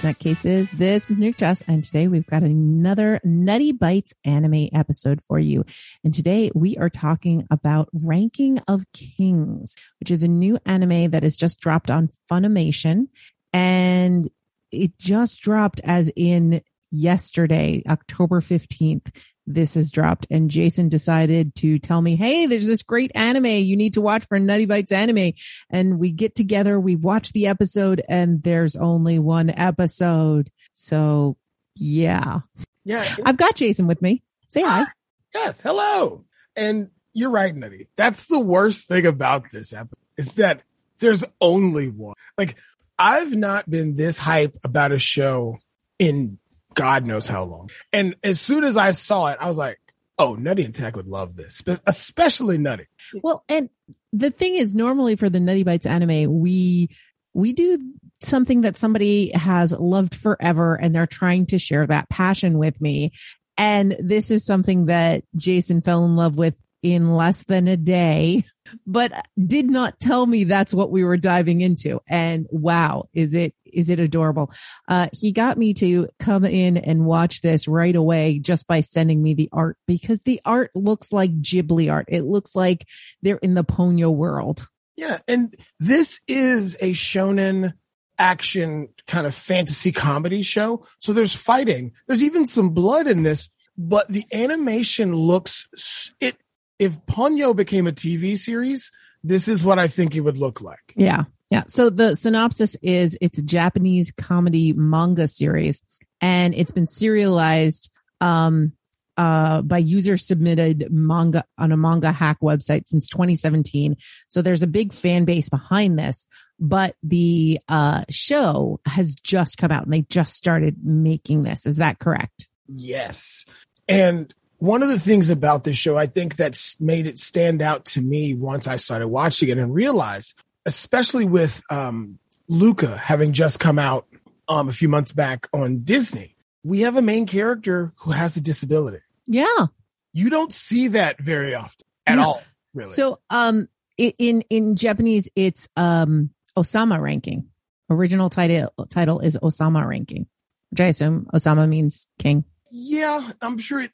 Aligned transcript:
Hello, 0.00 0.08
Mixed 0.08 0.22
Nut 0.22 0.24
Cases. 0.24 0.70
This 0.70 1.10
is 1.10 1.16
Nuke 1.16 1.36
Jess, 1.36 1.62
and 1.66 1.84
today 1.84 2.08
we've 2.08 2.26
got 2.26 2.42
another 2.42 3.20
Nutty 3.22 3.72
Bites 3.72 4.14
anime 4.24 4.68
episode 4.72 5.20
for 5.28 5.38
you. 5.38 5.66
And 6.02 6.14
today 6.14 6.50
we 6.54 6.78
are 6.78 6.88
talking 6.88 7.46
about 7.50 7.90
Ranking 7.92 8.60
of 8.66 8.86
Kings, 8.94 9.76
which 10.00 10.10
is 10.10 10.22
a 10.22 10.28
new 10.28 10.58
anime 10.64 11.10
that 11.10 11.22
has 11.22 11.36
just 11.36 11.60
dropped 11.60 11.90
on 11.90 12.10
Funimation. 12.30 13.08
And 13.52 14.30
it 14.72 14.98
just 14.98 15.42
dropped 15.42 15.82
as 15.84 16.10
in 16.16 16.62
yesterday, 16.90 17.82
October 17.86 18.40
15th 18.40 19.14
this 19.46 19.74
has 19.74 19.90
dropped 19.90 20.26
and 20.30 20.50
Jason 20.50 20.88
decided 20.88 21.54
to 21.56 21.78
tell 21.78 22.00
me, 22.00 22.16
Hey, 22.16 22.46
there's 22.46 22.66
this 22.66 22.82
great 22.82 23.10
anime 23.14 23.46
you 23.46 23.76
need 23.76 23.94
to 23.94 24.00
watch 24.00 24.24
for 24.26 24.38
Nutty 24.38 24.66
Bites 24.66 24.92
anime. 24.92 25.32
And 25.68 25.98
we 25.98 26.10
get 26.10 26.34
together, 26.34 26.78
we 26.78 26.96
watch 26.96 27.32
the 27.32 27.46
episode 27.46 28.02
and 28.08 28.42
there's 28.42 28.76
only 28.76 29.18
one 29.18 29.50
episode. 29.50 30.50
So 30.72 31.36
yeah. 31.76 32.40
Yeah. 32.84 33.16
I've 33.24 33.36
got 33.36 33.56
Jason 33.56 33.86
with 33.86 34.00
me. 34.02 34.22
Say 34.48 34.62
hi. 34.62 34.82
Ah, 34.82 34.92
yes. 35.34 35.60
Hello. 35.60 36.24
And 36.56 36.90
you're 37.12 37.30
right, 37.30 37.54
Nutty. 37.54 37.88
That's 37.96 38.26
the 38.26 38.40
worst 38.40 38.88
thing 38.88 39.06
about 39.06 39.50
this 39.50 39.72
episode 39.72 39.96
is 40.16 40.34
that 40.34 40.62
there's 40.98 41.24
only 41.40 41.88
one. 41.88 42.14
Like 42.36 42.56
I've 42.98 43.34
not 43.34 43.68
been 43.68 43.96
this 43.96 44.18
hype 44.18 44.58
about 44.62 44.92
a 44.92 44.98
show 44.98 45.58
in 45.98 46.38
God 46.74 47.04
knows 47.04 47.26
how 47.26 47.44
long. 47.44 47.70
And 47.92 48.16
as 48.22 48.40
soon 48.40 48.64
as 48.64 48.76
I 48.76 48.92
saw 48.92 49.26
it, 49.26 49.38
I 49.40 49.48
was 49.48 49.58
like, 49.58 49.78
oh, 50.18 50.34
Nutty 50.34 50.64
and 50.64 50.74
Tech 50.74 50.96
would 50.96 51.08
love 51.08 51.34
this, 51.36 51.62
especially 51.86 52.58
Nutty. 52.58 52.86
Well, 53.22 53.44
and 53.48 53.70
the 54.12 54.30
thing 54.30 54.56
is, 54.56 54.74
normally 54.74 55.16
for 55.16 55.30
the 55.30 55.40
Nutty 55.40 55.64
Bites 55.64 55.86
anime, 55.86 56.40
we 56.40 56.90
we 57.32 57.52
do 57.52 57.78
something 58.22 58.62
that 58.62 58.76
somebody 58.76 59.30
has 59.32 59.72
loved 59.72 60.14
forever 60.14 60.74
and 60.74 60.94
they're 60.94 61.06
trying 61.06 61.46
to 61.46 61.58
share 61.58 61.86
that 61.86 62.08
passion 62.08 62.58
with 62.58 62.80
me. 62.80 63.12
And 63.56 63.96
this 64.00 64.30
is 64.30 64.44
something 64.44 64.86
that 64.86 65.24
Jason 65.36 65.80
fell 65.80 66.04
in 66.04 66.16
love 66.16 66.36
with 66.36 66.54
in 66.82 67.14
less 67.14 67.42
than 67.44 67.68
a 67.68 67.76
day, 67.76 68.44
but 68.86 69.26
did 69.46 69.70
not 69.70 70.00
tell 70.00 70.26
me 70.26 70.44
that's 70.44 70.74
what 70.74 70.90
we 70.90 71.04
were 71.04 71.16
diving 71.16 71.60
into. 71.60 72.00
And 72.08 72.46
wow, 72.50 73.08
is 73.12 73.34
it 73.34 73.54
is 73.64 73.90
it 73.90 74.00
adorable? 74.00 74.52
Uh, 74.88 75.08
he 75.12 75.32
got 75.32 75.56
me 75.56 75.74
to 75.74 76.08
come 76.18 76.44
in 76.44 76.76
and 76.76 77.04
watch 77.04 77.40
this 77.42 77.68
right 77.68 77.94
away 77.94 78.38
just 78.38 78.66
by 78.66 78.80
sending 78.80 79.22
me 79.22 79.34
the 79.34 79.48
art 79.52 79.76
because 79.86 80.20
the 80.20 80.40
art 80.44 80.70
looks 80.74 81.12
like 81.12 81.30
Ghibli 81.40 81.90
art. 81.90 82.06
It 82.08 82.22
looks 82.22 82.54
like 82.54 82.86
they're 83.22 83.36
in 83.36 83.54
the 83.54 83.64
Ponyo 83.64 84.12
world. 84.12 84.66
Yeah. 84.96 85.18
And 85.26 85.54
this 85.78 86.20
is 86.28 86.76
a 86.80 86.92
shonen 86.92 87.72
action 88.18 88.88
kind 89.06 89.26
of 89.26 89.34
fantasy 89.34 89.92
comedy 89.92 90.42
show. 90.42 90.84
So 90.98 91.12
there's 91.12 91.34
fighting. 91.34 91.92
There's 92.06 92.22
even 92.22 92.46
some 92.46 92.70
blood 92.70 93.06
in 93.06 93.22
this, 93.22 93.48
but 93.78 94.08
the 94.08 94.26
animation 94.32 95.14
looks, 95.14 96.14
it, 96.20 96.36
if 96.80 96.98
Ponyo 97.04 97.54
became 97.54 97.86
a 97.86 97.92
TV 97.92 98.36
series, 98.36 98.90
this 99.22 99.46
is 99.48 99.62
what 99.62 99.78
I 99.78 99.86
think 99.86 100.16
it 100.16 100.20
would 100.22 100.38
look 100.38 100.62
like. 100.62 100.94
Yeah. 100.96 101.24
Yeah. 101.50 101.64
So 101.68 101.90
the 101.90 102.16
synopsis 102.16 102.74
is 102.80 103.18
it's 103.20 103.38
a 103.38 103.42
Japanese 103.42 104.10
comedy 104.16 104.72
manga 104.72 105.28
series 105.28 105.82
and 106.22 106.54
it's 106.54 106.70
been 106.72 106.86
serialized, 106.86 107.90
um, 108.22 108.72
uh, 109.18 109.60
by 109.60 109.76
user 109.76 110.16
submitted 110.16 110.86
manga 110.90 111.44
on 111.58 111.70
a 111.70 111.76
manga 111.76 112.12
hack 112.12 112.38
website 112.40 112.88
since 112.88 113.08
2017. 113.08 113.96
So 114.28 114.40
there's 114.40 114.62
a 114.62 114.66
big 114.66 114.94
fan 114.94 115.26
base 115.26 115.50
behind 115.50 115.98
this, 115.98 116.26
but 116.58 116.96
the, 117.02 117.60
uh, 117.68 118.04
show 118.08 118.80
has 118.86 119.14
just 119.16 119.58
come 119.58 119.70
out 119.70 119.84
and 119.84 119.92
they 119.92 120.02
just 120.02 120.32
started 120.32 120.76
making 120.82 121.42
this. 121.42 121.66
Is 121.66 121.76
that 121.76 121.98
correct? 121.98 122.48
Yes. 122.68 123.44
And 123.86 124.32
one 124.60 124.82
of 124.82 124.88
the 124.88 124.98
things 124.98 125.30
about 125.30 125.64
this 125.64 125.76
show, 125.76 125.98
I 125.98 126.06
think 126.06 126.36
that's 126.36 126.80
made 126.80 127.06
it 127.06 127.18
stand 127.18 127.60
out 127.60 127.86
to 127.86 128.00
me 128.00 128.34
once 128.34 128.68
I 128.68 128.76
started 128.76 129.08
watching 129.08 129.48
it 129.48 129.58
and 129.58 129.74
realized 129.74 130.34
especially 130.66 131.24
with 131.24 131.62
um, 131.70 132.18
Luca 132.48 132.96
having 132.96 133.32
just 133.32 133.60
come 133.60 133.78
out 133.78 134.06
um, 134.48 134.68
a 134.68 134.72
few 134.72 134.88
months 134.88 135.12
back 135.12 135.48
on 135.52 135.82
Disney, 135.82 136.36
we 136.62 136.80
have 136.80 136.96
a 136.96 137.02
main 137.02 137.26
character 137.26 137.92
who 137.96 138.10
has 138.10 138.36
a 138.36 138.40
disability. 138.40 138.98
Yeah. 139.26 139.66
You 140.12 140.28
don't 140.28 140.52
see 140.52 140.88
that 140.88 141.20
very 141.20 141.54
often 141.54 141.86
at 142.06 142.16
no. 142.16 142.24
all, 142.24 142.42
really. 142.74 142.92
So, 142.92 143.20
um, 143.30 143.68
in, 143.96 144.42
in 144.50 144.76
Japanese, 144.76 145.28
it's, 145.36 145.68
um, 145.76 146.30
Osama 146.56 147.00
ranking. 147.00 147.46
Original 147.88 148.30
title, 148.30 148.72
title 148.88 149.20
is 149.20 149.38
Osama 149.42 149.86
ranking, 149.86 150.26
which 150.70 150.80
I 150.80 150.86
assume 150.86 151.26
Osama 151.34 151.68
means 151.68 152.06
king. 152.18 152.44
Yeah, 152.70 153.30
I'm 153.42 153.58
sure 153.58 153.80
it, 153.82 153.90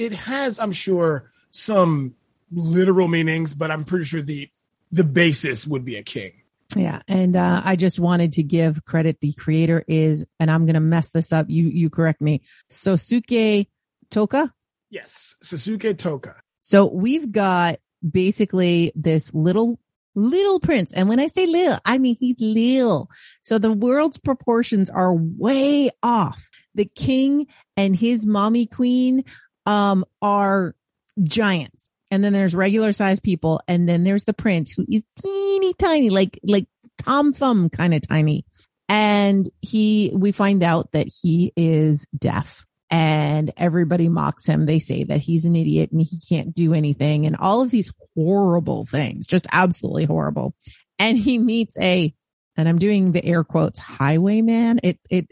it, 0.00 0.12
has, 0.12 0.58
I'm 0.58 0.72
sure 0.72 1.30
some 1.50 2.14
literal 2.50 3.08
meanings, 3.08 3.54
but 3.54 3.70
I'm 3.70 3.84
pretty 3.84 4.04
sure 4.04 4.22
the 4.22 4.50
the 4.92 5.04
basis 5.04 5.66
would 5.66 5.84
be 5.84 5.96
a 5.96 6.02
king. 6.02 6.32
Yeah. 6.74 7.02
And 7.06 7.36
uh, 7.36 7.62
I 7.64 7.76
just 7.76 8.00
wanted 8.00 8.32
to 8.34 8.42
give 8.42 8.84
credit. 8.84 9.20
The 9.20 9.32
creator 9.32 9.84
is, 9.86 10.26
and 10.40 10.50
I'm 10.50 10.66
going 10.66 10.74
to 10.74 10.80
mess 10.80 11.10
this 11.10 11.32
up. 11.32 11.46
You, 11.48 11.68
you 11.68 11.90
correct 11.90 12.20
me. 12.20 12.42
Sosuke 12.70 13.66
Toka? 14.10 14.52
Yes. 14.88 15.36
Sosuke 15.44 15.96
Toka. 15.96 16.36
So 16.60 16.86
we've 16.86 17.30
got 17.30 17.78
basically 18.08 18.92
this 18.96 19.32
little, 19.32 19.78
little 20.16 20.58
prince. 20.58 20.92
And 20.92 21.08
when 21.08 21.20
I 21.20 21.28
say 21.28 21.46
little, 21.46 21.78
I 21.84 21.98
mean 21.98 22.16
he's 22.18 22.40
little. 22.40 23.10
So 23.42 23.58
the 23.58 23.72
world's 23.72 24.18
proportions 24.18 24.90
are 24.90 25.14
way 25.14 25.90
off. 26.02 26.48
The 26.74 26.84
king 26.84 27.46
and 27.76 27.94
his 27.94 28.26
mommy 28.26 28.66
queen, 28.66 29.24
um, 29.66 30.04
are 30.22 30.74
giants 31.22 31.90
and 32.10 32.24
then 32.24 32.32
there's 32.32 32.54
regular 32.54 32.92
sized 32.92 33.22
people, 33.22 33.60
and 33.68 33.88
then 33.88 34.04
there's 34.04 34.24
the 34.24 34.32
prince 34.32 34.72
who 34.72 34.84
is 34.90 35.02
teeny 35.22 35.72
tiny, 35.74 36.10
like 36.10 36.38
like 36.42 36.66
Tom 36.98 37.32
Thumb 37.32 37.70
kind 37.70 37.94
of 37.94 38.06
tiny. 38.06 38.44
And 38.88 39.48
he, 39.60 40.10
we 40.12 40.32
find 40.32 40.64
out 40.64 40.90
that 40.92 41.06
he 41.06 41.52
is 41.56 42.06
deaf 42.16 42.64
and 42.90 43.52
everybody 43.56 44.08
mocks 44.08 44.44
him. 44.44 44.66
They 44.66 44.80
say 44.80 45.04
that 45.04 45.20
he's 45.20 45.44
an 45.44 45.54
idiot 45.54 45.92
and 45.92 46.02
he 46.02 46.18
can't 46.28 46.52
do 46.52 46.74
anything 46.74 47.24
and 47.24 47.36
all 47.36 47.62
of 47.62 47.70
these 47.70 47.92
horrible 48.16 48.86
things, 48.86 49.28
just 49.28 49.46
absolutely 49.52 50.06
horrible. 50.06 50.54
And 50.98 51.16
he 51.16 51.38
meets 51.38 51.76
a, 51.78 52.12
and 52.60 52.68
I'm 52.68 52.78
doing 52.78 53.12
the 53.12 53.24
air 53.24 53.44
quotes 53.44 53.78
highwayman. 53.78 54.80
It, 54.82 54.98
it, 55.08 55.26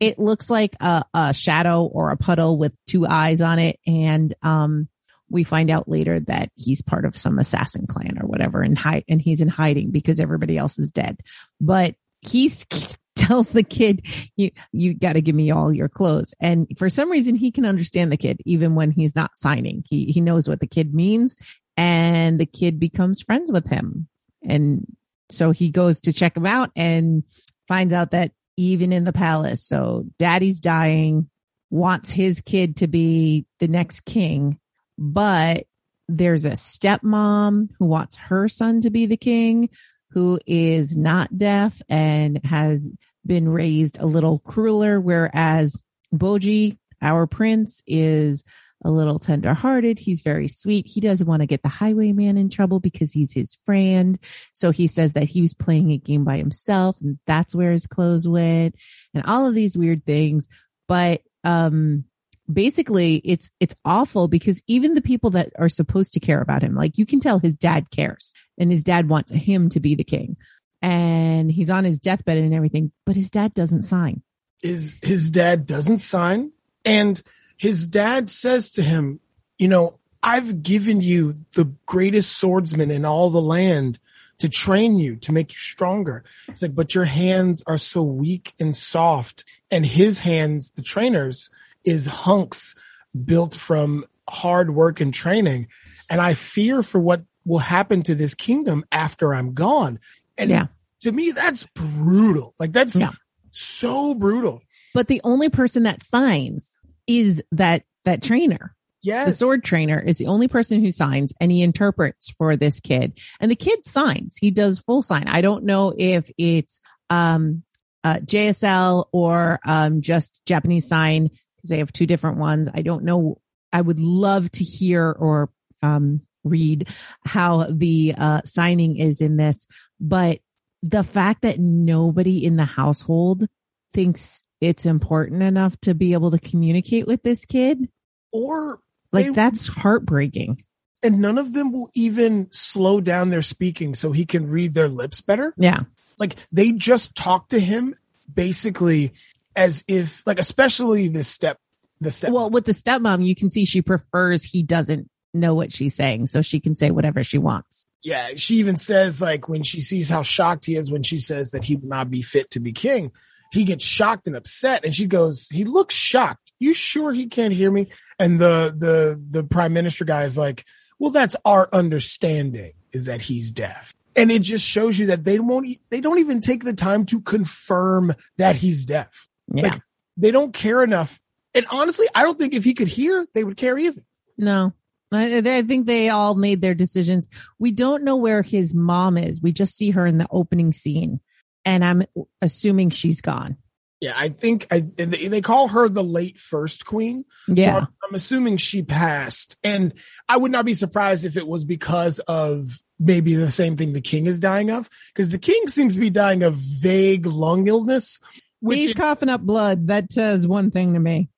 it 0.00 0.18
looks 0.18 0.48
like 0.48 0.76
a, 0.80 1.04
a 1.12 1.34
shadow 1.34 1.84
or 1.84 2.10
a 2.10 2.16
puddle 2.16 2.56
with 2.56 2.74
two 2.86 3.06
eyes 3.06 3.40
on 3.40 3.58
it. 3.58 3.78
And, 3.86 4.34
um, 4.42 4.88
we 5.30 5.44
find 5.44 5.70
out 5.70 5.88
later 5.88 6.20
that 6.20 6.50
he's 6.56 6.82
part 6.82 7.04
of 7.04 7.16
some 7.16 7.38
assassin 7.38 7.86
clan 7.86 8.18
or 8.20 8.26
whatever 8.26 8.62
and 8.62 8.78
hide, 8.78 9.04
and 9.08 9.20
he's 9.20 9.40
in 9.40 9.48
hiding 9.48 9.90
because 9.90 10.20
everybody 10.20 10.56
else 10.56 10.78
is 10.78 10.90
dead. 10.90 11.20
But 11.60 11.96
he 12.20 12.50
tells 13.16 13.50
the 13.50 13.62
kid, 13.62 14.06
you, 14.36 14.50
you 14.72 14.94
got 14.94 15.14
to 15.14 15.20
give 15.20 15.34
me 15.34 15.50
all 15.50 15.72
your 15.72 15.88
clothes. 15.88 16.34
And 16.40 16.66
for 16.78 16.88
some 16.88 17.10
reason, 17.10 17.34
he 17.34 17.50
can 17.50 17.66
understand 17.66 18.10
the 18.10 18.16
kid 18.16 18.40
even 18.44 18.74
when 18.74 18.90
he's 18.90 19.14
not 19.14 19.32
signing. 19.36 19.84
He, 19.88 20.06
he 20.06 20.20
knows 20.20 20.48
what 20.48 20.60
the 20.60 20.66
kid 20.66 20.94
means 20.94 21.36
and 21.76 22.38
the 22.38 22.46
kid 22.46 22.80
becomes 22.80 23.20
friends 23.20 23.52
with 23.52 23.66
him. 23.66 24.08
And 24.42 24.86
so 25.30 25.50
he 25.50 25.70
goes 25.70 26.00
to 26.00 26.12
check 26.12 26.36
him 26.36 26.46
out 26.46 26.70
and 26.76 27.24
finds 27.66 27.92
out 27.92 28.12
that 28.12 28.32
even 28.56 28.92
in 28.92 29.04
the 29.04 29.12
palace, 29.12 29.64
so 29.66 30.04
daddy's 30.18 30.60
dying, 30.60 31.28
wants 31.70 32.10
his 32.10 32.40
kid 32.40 32.76
to 32.76 32.86
be 32.86 33.46
the 33.60 33.68
next 33.68 34.04
king 34.04 34.58
but 34.98 35.64
there's 36.08 36.44
a 36.44 36.52
stepmom 36.52 37.68
who 37.78 37.86
wants 37.86 38.16
her 38.16 38.48
son 38.48 38.80
to 38.80 38.90
be 38.90 39.06
the 39.06 39.16
king, 39.16 39.68
who 40.10 40.40
is 40.46 40.96
not 40.96 41.38
deaf 41.38 41.80
and 41.88 42.44
has 42.44 42.90
been 43.24 43.48
raised 43.48 43.98
a 43.98 44.06
little 44.06 44.40
crueler, 44.40 45.00
whereas 45.00 45.76
Bojji, 46.12 46.78
our 47.00 47.26
prince, 47.26 47.82
is 47.86 48.42
a 48.84 48.90
little 48.90 49.18
tenderhearted. 49.18 49.98
He's 49.98 50.20
very 50.20 50.48
sweet. 50.48 50.86
He 50.86 51.00
doesn't 51.00 51.26
want 51.26 51.42
to 51.42 51.46
get 51.46 51.62
the 51.62 51.68
highwayman 51.68 52.36
in 52.36 52.48
trouble 52.48 52.80
because 52.80 53.12
he's 53.12 53.32
his 53.32 53.58
friend. 53.66 54.18
So 54.52 54.70
he 54.70 54.86
says 54.86 55.14
that 55.14 55.24
he 55.24 55.40
was 55.40 55.54
playing 55.54 55.90
a 55.90 55.98
game 55.98 56.24
by 56.24 56.36
himself 56.36 57.00
and 57.00 57.18
that's 57.26 57.54
where 57.54 57.72
his 57.72 57.86
clothes 57.86 58.28
went 58.28 58.76
and 59.14 59.24
all 59.26 59.46
of 59.46 59.54
these 59.54 59.76
weird 59.76 60.04
things. 60.04 60.48
But, 60.86 61.22
um, 61.44 62.04
basically 62.50 63.16
it's 63.24 63.50
it's 63.60 63.74
awful 63.84 64.26
because 64.26 64.62
even 64.66 64.94
the 64.94 65.02
people 65.02 65.30
that 65.30 65.52
are 65.58 65.68
supposed 65.68 66.14
to 66.14 66.20
care 66.20 66.40
about 66.40 66.62
him 66.62 66.74
like 66.74 66.96
you 66.96 67.04
can 67.04 67.20
tell 67.20 67.38
his 67.38 67.56
dad 67.56 67.90
cares 67.90 68.32
and 68.56 68.70
his 68.70 68.82
dad 68.82 69.08
wants 69.08 69.30
him 69.30 69.68
to 69.68 69.80
be 69.80 69.94
the 69.94 70.04
king 70.04 70.36
and 70.80 71.50
he's 71.50 71.68
on 71.68 71.84
his 71.84 72.00
deathbed 72.00 72.38
and 72.38 72.54
everything 72.54 72.90
but 73.04 73.16
his 73.16 73.30
dad 73.30 73.52
doesn't 73.52 73.82
sign 73.82 74.22
his 74.62 74.98
his 75.02 75.30
dad 75.30 75.66
doesn't 75.66 75.98
sign 75.98 76.50
and 76.86 77.22
his 77.58 77.86
dad 77.86 78.30
says 78.30 78.70
to 78.72 78.82
him 78.82 79.20
you 79.58 79.68
know 79.68 79.98
i've 80.22 80.62
given 80.62 81.00
you 81.02 81.34
the 81.54 81.70
greatest 81.84 82.38
swordsman 82.38 82.90
in 82.90 83.04
all 83.04 83.28
the 83.30 83.42
land 83.42 83.98
to 84.38 84.48
train 84.48 85.00
you, 85.00 85.16
to 85.16 85.32
make 85.32 85.50
you 85.50 85.56
stronger. 85.58 86.22
It's 86.46 86.62
like, 86.62 86.72
but 86.72 86.94
your 86.94 87.06
hands 87.06 87.64
are 87.66 87.76
so 87.76 88.04
weak 88.04 88.54
and 88.60 88.76
soft. 88.76 89.44
And 89.68 89.84
his 89.84 90.20
hands, 90.20 90.70
the 90.70 90.82
trainers, 90.82 91.50
is 91.82 92.06
hunks 92.06 92.76
built 93.24 93.52
from 93.52 94.04
hard 94.30 94.72
work 94.72 95.00
and 95.00 95.12
training. 95.12 95.66
And 96.08 96.20
I 96.20 96.34
fear 96.34 96.84
for 96.84 97.00
what 97.00 97.22
will 97.44 97.58
happen 97.58 98.04
to 98.04 98.14
this 98.14 98.34
kingdom 98.34 98.84
after 98.92 99.34
I'm 99.34 99.54
gone. 99.54 99.98
And 100.36 100.50
Yeah. 100.50 100.66
to 101.00 101.10
me, 101.10 101.32
that's 101.32 101.66
brutal. 101.74 102.54
Like 102.60 102.72
that's 102.72 102.94
Yeah. 102.94 103.10
so 103.50 104.14
brutal. 104.14 104.62
But 104.94 105.08
the 105.08 105.20
only 105.24 105.48
person 105.48 105.82
that 105.82 106.04
signs 106.04 106.77
is 107.08 107.42
that 107.52 107.82
that 108.04 108.22
trainer. 108.22 108.76
Yes. 109.02 109.26
The 109.26 109.32
sword 109.32 109.64
trainer 109.64 109.98
is 109.98 110.16
the 110.16 110.26
only 110.26 110.48
person 110.48 110.80
who 110.80 110.90
signs 110.90 111.32
and 111.40 111.50
he 111.50 111.62
interprets 111.62 112.30
for 112.30 112.56
this 112.56 112.80
kid. 112.80 113.18
And 113.40 113.50
the 113.50 113.56
kid 113.56 113.86
signs. 113.86 114.36
He 114.36 114.50
does 114.50 114.80
full 114.80 115.02
sign. 115.02 115.28
I 115.28 115.40
don't 115.40 115.64
know 115.64 115.94
if 115.96 116.30
it's 116.36 116.80
um 117.10 117.62
uh 118.04 118.16
JSL 118.16 119.06
or 119.12 119.60
um 119.64 120.02
just 120.02 120.40
Japanese 120.46 120.88
sign 120.88 121.24
because 121.24 121.70
they 121.70 121.78
have 121.78 121.92
two 121.92 122.06
different 122.06 122.38
ones. 122.38 122.68
I 122.72 122.82
don't 122.82 123.04
know. 123.04 123.40
I 123.72 123.80
would 123.80 124.00
love 124.00 124.50
to 124.52 124.64
hear 124.64 125.10
or 125.10 125.50
um 125.82 126.22
read 126.44 126.88
how 127.24 127.66
the 127.70 128.14
uh 128.16 128.40
signing 128.44 128.96
is 128.96 129.20
in 129.20 129.36
this, 129.36 129.66
but 130.00 130.40
the 130.82 131.04
fact 131.04 131.42
that 131.42 131.58
nobody 131.58 132.44
in 132.44 132.56
the 132.56 132.64
household 132.64 133.46
thinks 133.92 134.42
it's 134.60 134.86
important 134.86 135.42
enough 135.42 135.78
to 135.82 135.94
be 135.94 136.12
able 136.12 136.30
to 136.30 136.38
communicate 136.38 137.06
with 137.06 137.22
this 137.22 137.44
kid, 137.44 137.88
or 138.32 138.80
like 139.12 139.26
They- 139.26 139.32
that's 139.32 139.66
heartbreaking. 139.66 140.64
and 141.02 141.20
none 141.20 141.38
of 141.38 141.52
them 141.52 141.70
will 141.70 141.90
even 141.94 142.48
slow 142.50 143.00
down 143.00 143.30
their 143.30 143.42
speaking 143.42 143.94
so 143.94 144.10
he 144.12 144.26
can 144.26 144.48
read 144.50 144.74
their 144.74 144.88
lips 144.88 145.20
better. 145.20 145.54
Yeah. 145.56 145.82
Like 146.18 146.36
they 146.50 146.72
just 146.72 147.14
talk 147.14 147.48
to 147.50 147.60
him 147.60 147.94
basically 148.32 149.12
as 149.56 149.84
if 149.88 150.26
like 150.26 150.38
especially 150.38 151.08
the 151.08 151.24
step 151.24 151.58
the 152.00 152.10
step 152.10 152.30
Well, 152.32 152.50
with 152.50 152.64
the 152.64 152.72
stepmom, 152.72 153.24
you 153.26 153.34
can 153.34 153.50
see 153.50 153.64
she 153.64 153.82
prefers 153.82 154.44
he 154.44 154.62
doesn't 154.62 155.08
know 155.34 155.54
what 155.54 155.72
she's 155.72 155.94
saying, 155.94 156.26
so 156.28 156.42
she 156.42 156.60
can 156.60 156.74
say 156.74 156.90
whatever 156.90 157.22
she 157.24 157.38
wants. 157.38 157.84
yeah, 158.04 158.30
she 158.36 158.56
even 158.56 158.76
says 158.76 159.20
like 159.20 159.48
when 159.48 159.62
she 159.62 159.80
sees 159.80 160.08
how 160.08 160.22
shocked 160.22 160.66
he 160.66 160.76
is 160.76 160.90
when 160.90 161.02
she 161.02 161.18
says 161.18 161.50
that 161.52 161.64
he 161.64 161.74
would 161.76 161.88
not 161.88 162.10
be 162.10 162.22
fit 162.22 162.50
to 162.52 162.60
be 162.60 162.72
king, 162.72 163.10
he 163.52 163.64
gets 163.64 163.84
shocked 163.84 164.26
and 164.26 164.36
upset 164.36 164.84
and 164.84 164.94
she 164.94 165.06
goes, 165.06 165.48
he 165.50 165.64
looks 165.64 165.94
shocked. 165.94 166.52
You 166.58 166.74
sure 166.74 167.12
he 167.12 167.26
can't 167.26 167.54
hear 167.54 167.70
me? 167.70 167.88
And 168.18 168.38
the 168.40 168.74
the 168.76 169.22
the 169.30 169.44
prime 169.44 169.72
minister 169.72 170.04
guy 170.04 170.24
is 170.24 170.36
like, 170.36 170.64
well, 170.98 171.10
that's 171.10 171.36
our 171.44 171.68
understanding 171.72 172.72
is 172.92 173.06
that 173.06 173.20
he's 173.20 173.52
deaf. 173.52 173.94
And 174.16 174.32
it 174.32 174.42
just 174.42 174.66
shows 174.66 174.98
you 174.98 175.06
that 175.06 175.22
they 175.24 175.38
won't 175.38 175.68
they 175.90 176.00
don't 176.00 176.18
even 176.18 176.40
take 176.40 176.64
the 176.64 176.72
time 176.72 177.06
to 177.06 177.20
confirm 177.20 178.12
that 178.38 178.56
he's 178.56 178.84
deaf. 178.84 179.28
Yeah. 179.52 179.68
Like, 179.68 179.82
They 180.16 180.30
don't 180.32 180.52
care 180.52 180.82
enough. 180.82 181.20
And 181.54 181.66
honestly, 181.70 182.06
I 182.14 182.22
don't 182.22 182.38
think 182.38 182.54
if 182.54 182.64
he 182.64 182.74
could 182.74 182.88
hear, 182.88 183.26
they 183.34 183.44
would 183.44 183.56
care 183.56 183.78
either. 183.78 184.02
no. 184.36 184.72
I, 185.10 185.38
I 185.38 185.62
think 185.62 185.86
they 185.86 186.10
all 186.10 186.34
made 186.34 186.60
their 186.60 186.74
decisions. 186.74 187.28
We 187.58 187.70
don't 187.70 188.04
know 188.04 188.16
where 188.16 188.42
his 188.42 188.74
mom 188.74 189.16
is. 189.16 189.40
We 189.40 189.52
just 189.52 189.74
see 189.74 189.88
her 189.92 190.06
in 190.06 190.18
the 190.18 190.26
opening 190.30 190.74
scene, 190.74 191.20
and 191.68 191.84
I'm 191.84 192.02
assuming 192.42 192.90
she's 192.90 193.20
gone. 193.20 193.56
Yeah, 194.00 194.14
I 194.16 194.28
think 194.28 194.66
I, 194.70 194.80
they 194.96 195.28
they 195.28 195.40
call 195.40 195.68
her 195.68 195.88
the 195.88 196.04
late 196.04 196.38
first 196.38 196.86
queen. 196.86 197.24
So 197.46 197.54
Yeah. 197.54 197.76
I'm, 197.78 197.86
I'm 198.08 198.14
assuming 198.14 198.56
she 198.56 198.82
passed. 198.82 199.56
And 199.64 199.92
I 200.28 200.36
would 200.36 200.52
not 200.52 200.64
be 200.64 200.74
surprised 200.74 201.24
if 201.24 201.36
it 201.36 201.48
was 201.48 201.64
because 201.64 202.20
of 202.20 202.78
maybe 203.00 203.34
the 203.34 203.50
same 203.50 203.76
thing 203.76 203.92
the 203.92 204.00
king 204.00 204.26
is 204.26 204.38
dying 204.38 204.70
of. 204.70 204.88
Because 205.12 205.30
the 205.30 205.38
king 205.38 205.66
seems 205.66 205.94
to 205.94 206.00
be 206.00 206.10
dying 206.10 206.44
of 206.44 206.54
vague 206.54 207.26
lung 207.26 207.66
illness, 207.66 208.20
which 208.60 208.78
He's 208.78 208.90
it 208.92 208.96
coughing 208.96 209.28
up 209.28 209.40
blood. 209.40 209.88
That 209.88 210.12
says 210.12 210.46
one 210.46 210.70
thing 210.70 210.94
to 210.94 211.00
me. 211.00 211.28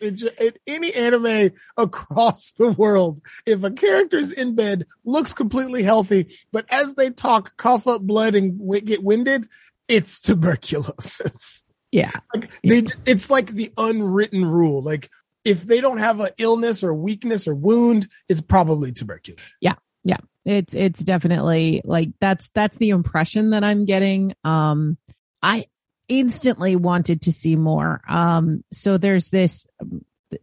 In, 0.00 0.16
ju- 0.16 0.30
in 0.40 0.52
any 0.66 0.94
anime 0.94 1.50
across 1.76 2.52
the 2.58 2.72
world, 2.72 3.20
if 3.44 3.62
a 3.62 3.70
character's 3.70 4.32
in 4.32 4.54
bed, 4.54 4.86
looks 5.04 5.34
completely 5.34 5.82
healthy, 5.82 6.34
but 6.50 6.64
as 6.70 6.94
they 6.94 7.10
talk, 7.10 7.58
cough 7.58 7.86
up 7.86 8.00
blood 8.00 8.34
and 8.34 8.58
w- 8.58 8.80
get 8.80 9.02
winded, 9.02 9.46
it's 9.88 10.20
tuberculosis. 10.20 11.64
Yeah. 11.92 12.10
Like 12.34 12.52
they, 12.62 12.86
it's 13.06 13.30
like 13.30 13.46
the 13.46 13.72
unwritten 13.76 14.44
rule. 14.44 14.82
Like 14.82 15.08
if 15.44 15.62
they 15.62 15.80
don't 15.80 15.98
have 15.98 16.20
an 16.20 16.30
illness 16.38 16.82
or 16.82 16.92
weakness 16.92 17.46
or 17.46 17.54
wound, 17.54 18.08
it's 18.28 18.42
probably 18.42 18.92
tuberculosis. 18.92 19.50
Yeah. 19.60 19.74
Yeah. 20.04 20.18
It's 20.46 20.74
it's 20.74 21.02
definitely 21.02 21.82
like 21.84 22.10
that's 22.20 22.48
that's 22.54 22.76
the 22.76 22.90
impression 22.90 23.50
that 23.50 23.64
i'm 23.64 23.84
getting 23.84 24.32
um 24.44 24.96
i 25.42 25.64
instantly 26.08 26.76
wanted 26.76 27.22
to 27.22 27.32
see 27.32 27.56
more 27.56 28.00
um 28.08 28.62
so 28.72 28.96
there's 28.96 29.28
this 29.28 29.66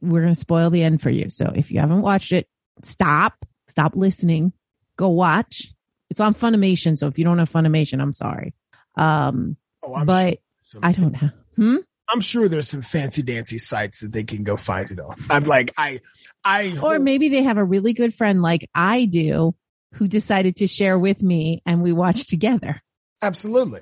we're 0.01 0.21
going 0.21 0.33
to 0.33 0.39
spoil 0.39 0.69
the 0.69 0.83
end 0.83 1.01
for 1.01 1.09
you 1.09 1.29
so 1.29 1.53
if 1.55 1.71
you 1.71 1.79
haven't 1.79 2.01
watched 2.01 2.33
it 2.33 2.49
stop 2.81 3.45
stop 3.69 3.95
listening 3.95 4.51
go 4.97 5.07
watch 5.07 5.71
it's 6.09 6.19
on 6.19 6.35
funimation 6.35 6.97
so 6.97 7.07
if 7.07 7.17
you 7.17 7.23
don't 7.23 7.39
have 7.39 7.49
funimation 7.49 8.01
i'm 8.01 8.11
sorry 8.11 8.53
um 8.95 9.57
Oh, 9.85 10.05
but 10.05 10.39
sure 10.63 10.81
i 10.83 10.91
don't 10.91 11.21
know. 11.21 11.29
hmm 11.55 11.75
I'm 12.09 12.21
sure 12.21 12.47
there's 12.47 12.69
some 12.69 12.81
fancy 12.81 13.23
dancy 13.23 13.57
sites 13.57 14.01
that 14.01 14.11
they 14.11 14.23
can 14.23 14.43
go 14.43 14.55
find 14.55 14.91
it 14.91 14.99
on. 14.99 15.15
I'm 15.31 15.45
like, 15.45 15.73
I, 15.77 16.01
I, 16.43 16.77
or 16.83 16.99
maybe 16.99 17.29
they 17.29 17.41
have 17.43 17.57
a 17.57 17.63
really 17.63 17.93
good 17.93 18.13
friend 18.13 18.41
like 18.41 18.69
i 18.75 19.05
do 19.05 19.55
who 19.93 20.07
decided 20.07 20.57
to 20.57 20.67
share 20.67 20.99
with 20.99 21.21
me 21.23 21.61
and 21.65 21.81
we 21.81 21.91
watched 21.93 22.29
together 22.29 22.81
absolutely. 23.21 23.81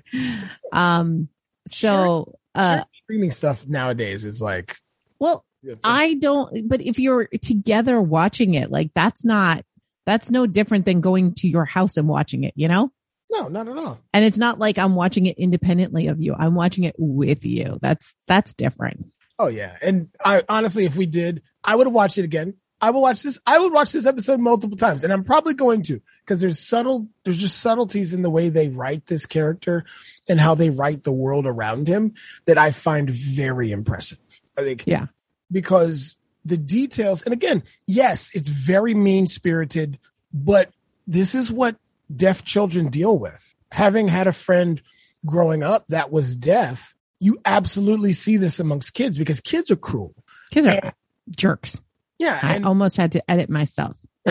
um 0.72 1.28
so 1.68 2.38
uh 2.56 2.84
streaming 3.04 3.32
stuff 3.32 3.68
nowadays 3.68 4.24
is 4.26 4.42
like, 4.42 4.78
well 5.20 5.46
I 5.84 6.16
don't, 6.16 6.68
but 6.68 6.82
if 6.82 6.98
you're 7.00 7.28
together 7.42 8.02
watching 8.02 8.56
it, 8.56 8.72
like 8.72 8.92
that's 8.96 9.24
not, 9.24 9.64
that's 10.06 10.32
no 10.32 10.48
different 10.48 10.86
than 10.86 11.02
going 11.02 11.36
to 11.36 11.48
your 11.48 11.66
house 11.66 11.98
and 11.98 12.08
watching 12.08 12.44
it, 12.44 12.54
you 12.56 12.68
know? 12.68 12.92
No, 13.32 13.48
not 13.48 13.68
at 13.68 13.78
all. 13.78 14.00
And 14.14 14.26
it's 14.26 14.38
not 14.38 14.60
like 14.60 14.78
I'm 14.78 14.96
watching 14.96 15.26
it 15.26 15.38
independently 15.38 16.08
of 16.08 16.20
you. 16.20 16.36
I'm 16.38 16.56
watching 16.56 16.84
it 16.84 16.96
with 16.98 17.46
you. 17.46 17.80
That's, 17.82 18.14
that's 18.28 18.54
different. 18.54 19.06
Oh 19.40 19.48
yeah. 19.48 19.76
And 19.82 20.10
I 20.24 20.44
honestly, 20.50 20.86
if 20.86 20.96
we 20.96 21.06
did, 21.06 21.42
I 21.64 21.76
would 21.76 21.88
have 21.88 21.94
watched 21.94 22.18
it 22.18 22.26
again. 22.26 22.56
I 22.84 22.90
will 22.90 23.02
watch 23.04 23.22
this. 23.22 23.40
I 23.46 23.60
would 23.60 23.72
watch 23.72 23.92
this 23.92 24.06
episode 24.08 24.40
multiple 24.40 24.76
times 24.78 25.04
and 25.04 25.14
I'm 25.14 25.24
probably 25.24 25.54
going 25.54 25.84
to 25.84 26.00
because 26.24 26.42
there's 26.42 26.60
subtle, 26.60 27.08
there's 27.24 27.38
just 27.38 27.58
subtleties 27.60 28.14
in 28.14 28.24
the 28.24 28.30
way 28.30 28.50
they 28.50 28.70
write 28.70 29.06
this 29.06 29.26
character 29.28 29.86
and 30.28 30.40
how 30.40 30.56
they 30.56 30.70
write 30.72 31.04
the 31.04 31.12
world 31.12 31.46
around 31.46 31.88
him 31.88 32.14
that 32.46 32.58
I 32.58 32.72
find 32.72 33.10
very 33.10 33.72
impressive. 33.72 34.18
I 34.58 34.64
think 34.64 34.84
Yeah. 34.88 35.08
because 35.52 36.16
the 36.44 36.58
details, 36.58 37.22
and 37.22 37.34
again, 37.34 37.62
yes, 37.86 38.32
it's 38.34 38.50
very 38.50 38.96
mean 38.96 39.28
spirited, 39.28 40.00
but 40.34 40.72
this 41.06 41.36
is 41.36 41.52
what 41.52 41.76
deaf 42.16 42.44
children 42.44 42.90
deal 42.90 43.18
with. 43.18 43.56
Having 43.72 44.10
had 44.10 44.28
a 44.28 44.34
friend 44.34 44.82
growing 45.26 45.64
up 45.64 45.86
that 45.90 46.12
was 46.12 46.36
deaf, 46.36 46.94
you 47.20 47.38
absolutely 47.46 48.14
see 48.14 48.38
this 48.38 48.60
amongst 48.60 48.94
kids 48.94 49.18
because 49.18 49.42
kids 49.42 49.72
are 49.72 49.76
cruel. 49.76 50.14
Kids 50.52 50.68
are 50.68 50.94
jerks. 51.30 51.80
Yeah. 52.18 52.40
I 52.42 52.60
almost 52.60 52.98
had 52.98 53.14
to 53.14 53.32
edit 53.32 53.50
myself. 53.50 53.96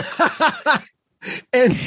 and, 1.53 1.77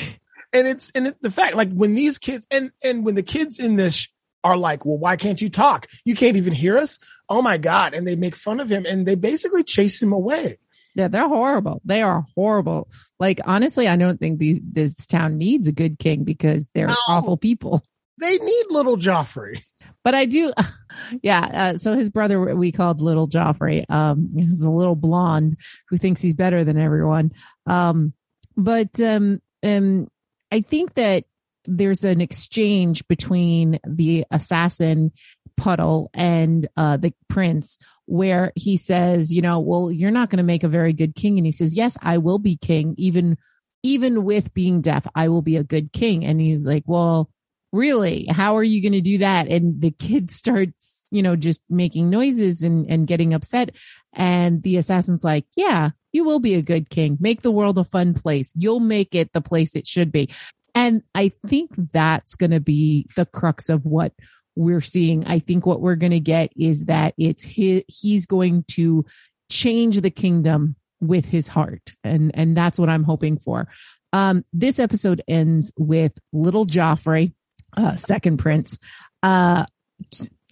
and 0.53 0.67
it's, 0.69 0.91
and 0.93 1.09
it, 1.09 1.23
the 1.23 1.31
fact, 1.31 1.55
like 1.55 1.73
when 1.73 1.95
these 1.95 2.19
kids, 2.19 2.47
and, 2.51 2.73
and 2.83 3.05
when 3.05 3.15
the 3.15 3.23
kids 3.23 3.61
in 3.61 3.77
this 3.77 4.09
are 4.43 4.57
like, 4.57 4.85
well, 4.85 4.99
why 4.99 5.17
can't 5.17 5.41
you 5.41 5.49
talk? 5.49 5.89
You 6.05 6.15
can't 6.15 6.37
even 6.37 6.53
hear 6.53 6.77
us. 6.77 6.99
Oh 7.29 7.43
my 7.43 7.59
God. 7.59 7.95
And 7.95 8.07
they 8.07 8.17
make 8.17 8.37
fun 8.37 8.61
of 8.61 8.69
him 8.69 8.85
and 8.87 9.07
they 9.07 9.15
basically 9.15 9.63
chase 9.63 10.01
him 10.03 10.13
away. 10.13 10.59
Yeah. 10.95 11.09
They're 11.09 11.29
horrible. 11.29 11.81
They 11.85 12.03
are 12.03 12.27
horrible. 12.35 12.89
Like, 13.21 13.41
honestly, 13.45 13.87
I 13.89 13.97
don't 13.97 14.19
think 14.19 14.39
these, 14.39 14.61
this 14.63 15.07
town 15.07 15.39
needs 15.39 15.67
a 15.69 15.73
good 15.73 15.99
king 15.99 16.25
because 16.25 16.67
they're 16.75 16.89
No. 16.89 16.97
awful 17.09 17.37
people. 17.37 17.83
They 18.21 18.39
need 18.39 18.65
little 18.71 18.97
Joffrey. 18.97 19.61
but 20.05 20.15
I 20.15 20.27
do, 20.27 20.53
yeah. 21.23 21.41
Uh, 21.53 21.77
so 21.79 21.95
his 21.95 22.11
brother, 22.11 22.55
we 22.55 22.71
called 22.71 23.01
little 23.01 23.27
Joffrey. 23.29 23.85
Um, 23.91 24.31
he's 24.37 24.63
a 24.63 24.71
little 24.71 24.95
blonde 24.95 25.57
who 25.89 25.99
thinks 25.99 26.21
he's 26.21 26.33
better 26.35 26.63
than 26.63 26.79
everyone. 26.79 27.33
Um, 27.67 28.13
but, 28.57 29.01
um, 29.01 29.43
um, 29.65 30.07
I 30.53 30.61
think 30.61 30.95
that 30.95 31.25
there's 31.65 32.05
an 32.05 32.21
exchange 32.21 33.05
between 33.09 33.81
the 33.85 34.25
assassin 34.31 35.11
puddle 35.57 36.11
and, 36.15 36.67
uh, 36.77 36.97
the 36.97 37.13
prince 37.29 37.79
where 38.07 38.53
he 38.55 38.77
says, 38.77 39.33
you 39.33 39.43
know, 39.43 39.61
well, 39.61 39.91
you're 39.91 40.11
not 40.11 40.31
going 40.31 40.39
to 40.39 40.43
make 40.43 40.65
a 40.65 40.69
very 40.69 40.93
good 40.93 41.15
king. 41.15 41.39
And 41.39 41.47
he 41.47 41.53
says, 41.53 41.75
yes, 41.75 41.97
I 42.03 42.19
will 42.19 42.39
be 42.39 42.57
king. 42.57 42.95
Even, 42.99 43.39
even 43.83 44.25
with 44.25 44.55
being 44.55 44.81
deaf, 44.81 45.07
I 45.15 45.29
will 45.29 45.43
be 45.43 45.57
a 45.57 45.65
good 45.65 45.93
king. 45.93 46.25
And 46.25 46.41
he's 46.41 46.67
like, 46.67 46.85
well, 46.87 47.31
really 47.73 48.25
how 48.27 48.57
are 48.57 48.63
you 48.63 48.81
going 48.81 48.93
to 48.93 49.01
do 49.01 49.19
that 49.19 49.49
and 49.49 49.81
the 49.81 49.91
kid 49.91 50.31
starts 50.31 51.05
you 51.11 51.21
know 51.21 51.35
just 51.35 51.61
making 51.69 52.09
noises 52.09 52.63
and 52.63 52.89
and 52.89 53.09
getting 53.09 53.35
upset 53.35 53.71
and 54.13 54.63
the 54.63 54.77
assassin's 54.77 55.25
like 55.25 55.45
yeah 55.57 55.91
you 56.13 56.23
will 56.23 56.39
be 56.39 56.55
a 56.55 56.63
good 56.63 56.89
king 56.89 57.19
make 57.19 57.43
the 57.43 57.51
world 57.51 57.77
a 57.77 57.83
fun 57.83 58.15
place 58.15 58.53
you'll 58.55 58.79
make 58.79 59.13
it 59.17 59.33
the 59.33 59.41
place 59.41 59.75
it 59.75 59.89
should 59.89 60.13
be 60.13 60.31
And 60.75 61.03
I 61.15 61.31
think 61.47 61.71
that's 61.93 62.35
going 62.35 62.51
to 62.51 62.61
be 62.61 63.07
the 63.17 63.27
crux 63.27 63.69
of 63.69 63.85
what 63.85 64.13
we're 64.57 64.81
seeing. 64.81 65.25
I 65.27 65.39
think 65.39 65.67
what 65.67 65.81
we're 65.81 65.97
going 65.97 66.13
to 66.13 66.21
get 66.21 66.53
is 66.57 66.85
that 66.87 67.15
it's 67.17 67.45
his, 67.45 67.83
he's 67.89 68.27
going 68.27 68.65
to 68.73 69.05
change 69.51 70.01
the 70.01 70.11
kingdom 70.11 70.77
with 71.01 71.25
his 71.25 71.49
heart. 71.49 71.95
And, 72.03 72.31
and 72.35 72.57
that's 72.57 72.79
what 72.79 72.89
I'm 72.89 73.05
hoping 73.05 73.39
for. 73.39 73.69
Um, 74.13 74.45
this 74.53 74.79
episode 74.79 75.23
ends 75.27 75.73
with 75.77 76.13
little 76.33 76.67
Joffrey, 76.67 77.33
uh, 77.77 77.97
second 77.97 78.39
prince, 78.39 78.79
uh, 79.23 79.67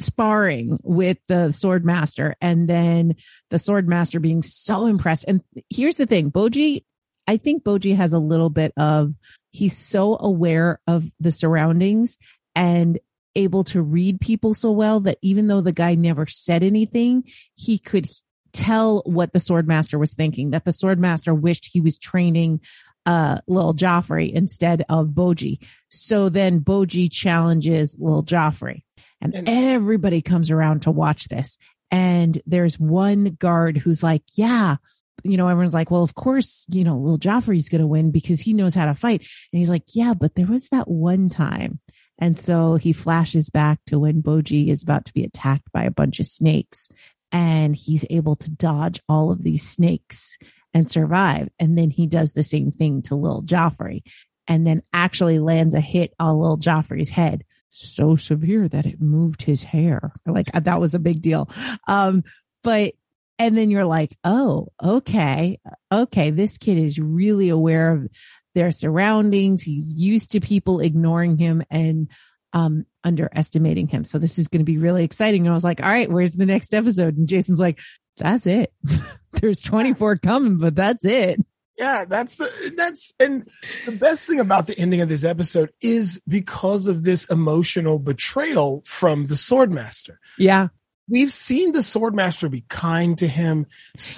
sparring 0.01 0.79
with 0.83 1.19
the 1.29 1.53
sword 1.53 1.85
master 1.85 2.35
and 2.41 2.69
then 2.69 3.15
the 3.51 3.59
sword 3.59 3.89
master 3.89 4.19
being 4.19 4.43
so 4.43 4.87
impressed. 4.87 5.25
And 5.29 5.43
here's 5.71 5.97
the 5.97 6.07
thing, 6.07 6.31
Bojji, 6.31 6.85
I 7.29 7.37
think 7.37 7.63
Bojji 7.63 7.95
has 7.95 8.13
a 8.13 8.19
little 8.19 8.51
bit 8.51 8.73
of, 8.77 9.15
he's 9.53 9.79
so 9.79 10.17
aware 10.19 10.81
of 10.89 11.09
the 11.21 11.31
surroundings 11.31 12.19
and 12.57 12.99
able 13.35 13.65
to 13.65 13.83
read 13.83 14.21
people 14.21 14.55
so 14.55 14.71
well 14.71 15.01
that 15.01 15.19
even 15.23 15.47
though 15.47 15.61
the 15.61 15.73
guy 15.73 15.95
never 15.95 16.27
said 16.27 16.63
anything, 16.63 17.25
he 17.55 17.79
could 17.79 18.09
tell 18.53 19.03
what 19.07 19.33
the 19.33 19.41
sword 19.41 19.67
master 19.67 19.99
was 19.99 20.15
thinking, 20.15 20.51
that 20.51 20.65
the 20.65 20.73
sword 20.73 20.99
master 20.99 21.35
wished 21.35 21.71
he 21.73 21.81
was 21.81 21.99
training 21.99 22.61
uh 23.05 23.39
little 23.49 23.75
Joffrey 23.75 24.33
instead 24.33 24.85
of 24.89 25.09
Bojji. 25.09 25.59
So 25.89 26.29
then 26.29 26.61
Bojji 26.61 27.11
challenges 27.11 27.97
little 27.99 28.23
Joffrey 28.23 28.83
and, 29.21 29.35
and 29.35 29.49
everybody 29.49 30.21
comes 30.21 30.51
around 30.51 30.83
to 30.83 30.91
watch 30.91 31.29
this. 31.29 31.57
And 31.91 32.41
there's 32.47 32.79
one 32.79 33.37
guard 33.39 33.77
who's 33.77 34.03
like, 34.03 34.23
yeah, 34.35 34.77
you 35.23 35.37
know, 35.37 35.49
everyone's 35.49 35.75
like, 35.75 35.91
well, 35.91 36.03
of 36.03 36.15
course, 36.15 36.67
you 36.71 36.85
know, 36.85 36.99
little 36.99 37.19
Joffrey's 37.19 37.69
going 37.69 37.81
to 37.81 37.87
win 37.87 38.11
because 38.11 38.41
he 38.41 38.55
knows 38.55 38.75
how 38.75 38.87
to 38.87 38.95
fight. 38.95 39.21
And 39.21 39.59
he's 39.59 39.71
like, 39.71 39.85
yeah, 39.95 40.15
but 40.15 40.35
there 40.35 40.47
was 40.47 40.69
that 40.69 40.89
one 40.89 41.29
time. 41.29 41.81
And 42.23 42.39
so 42.39 42.77
he 42.77 42.93
flashes 42.93 43.51
back 43.51 43.81
to 43.87 43.99
when 43.99 44.23
Bojji 44.23 44.69
is 44.69 44.85
about 44.85 45.07
to 45.07 45.13
be 45.13 45.25
attacked 45.25 45.73
by 45.73 45.83
a 45.83 45.91
bunch 45.91 46.21
of 46.21 46.27
snakes 46.27 46.89
and 47.33 47.75
he's 47.75 48.05
able 48.11 48.37
to 48.37 48.49
dodge 48.49 49.03
all 49.09 49.33
of 49.33 49.43
these 49.43 49.69
snakes 49.69 50.39
and 50.73 50.89
survive. 50.89 51.49
And 51.59 51.77
then 51.77 51.91
he 51.91 52.07
does 52.07 52.33
the 52.33 52.45
same 52.45 52.71
thing 52.71 53.03
to 53.03 53.17
little 53.17 53.43
Joffrey 53.43 54.03
and 54.47 54.65
then 54.65 54.85
actually 54.93 55.41
lands 55.41 55.75
a 55.75 55.81
hit 55.81 56.15
on 56.21 56.39
little 56.39 56.59
Joffrey's 56.59 57.11
head 57.11 57.43
so 57.71 58.15
severe 58.15 58.69
that 58.69 58.87
it 58.87 59.01
moved 59.01 59.43
his 59.43 59.65
hair. 59.65 60.13
Like 60.25 60.47
that 60.53 60.81
was 60.81 60.95
a 60.95 61.01
big 61.01 61.23
deal. 61.23 61.51
Um, 61.89 62.23
but, 62.63 62.95
and 63.41 63.59
then 63.59 63.69
you're 63.69 63.85
like, 63.85 64.17
oh, 64.23 64.69
okay, 64.81 65.59
okay, 65.91 66.31
this 66.31 66.57
kid 66.57 66.79
is 66.79 67.01
really 67.01 67.49
aware 67.49 67.91
of 67.91 68.09
their 68.55 68.73
surroundings. 68.73 69.63
He's 69.63 69.93
used 69.95 70.33
to 70.33 70.41
people 70.41 70.81
ignoring 70.81 71.37
him 71.37 71.63
and, 71.71 72.09
um, 72.53 72.87
underestimating 73.05 73.89
him. 73.89 74.05
So 74.05 74.19
this 74.19 74.39
is 74.39 74.49
going 74.49 74.61
to 74.61 74.65
be 74.65 74.79
really 74.79 75.05
exciting. 75.05 75.43
And 75.43 75.51
I 75.51 75.55
was 75.55 75.65
like, 75.65 75.81
all 75.81 75.89
right, 75.89 76.11
where's 76.11 76.35
the 76.35 76.47
next 76.47 76.75
episode? 76.75 77.17
And 77.17 77.29
Jason's 77.29 77.59
like, 77.59 77.81
that's 78.19 78.47
it. 78.47 78.73
There's 79.33 79.63
24 79.63 80.17
coming, 80.17 80.59
but 80.59 80.75
that's 80.75 81.05
it. 81.05 81.41
Yeah, 81.79 82.05
that's 82.07 82.37
the 82.37 82.75
that's 82.77 83.15
and 83.19 83.49
the 83.87 83.93
best 83.93 84.27
thing 84.27 84.41
about 84.41 84.67
the 84.67 84.79
ending 84.79 85.01
of 85.01 85.09
this 85.09 85.25
episode 85.25 85.71
is 85.81 86.21
because 86.29 86.87
of 86.87 87.03
this 87.03 87.31
emotional 87.31 87.99
betrayal 87.99 88.83
from 88.87 89.27
the 89.27 89.35
swordmaster. 89.37 90.17
Yeah. 90.39 90.69
We've 91.09 91.33
seen 91.33 91.73
the 91.73 91.81
swordmaster 91.81 92.51
be 92.51 92.65
kind 92.69 93.17
to 93.19 93.27
him. 93.27 93.67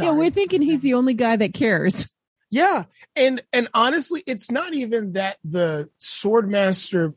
Yeah, 0.00 0.12
we're 0.12 0.30
thinking 0.30 0.62
he's 0.62 0.82
the 0.82 0.94
only 0.94 1.14
guy 1.14 1.36
that 1.36 1.54
cares. 1.54 2.08
Yeah. 2.54 2.84
And 3.16 3.42
and 3.52 3.66
honestly, 3.74 4.22
it's 4.28 4.48
not 4.48 4.74
even 4.74 5.14
that 5.14 5.38
the 5.42 5.90
swordmaster 6.00 7.14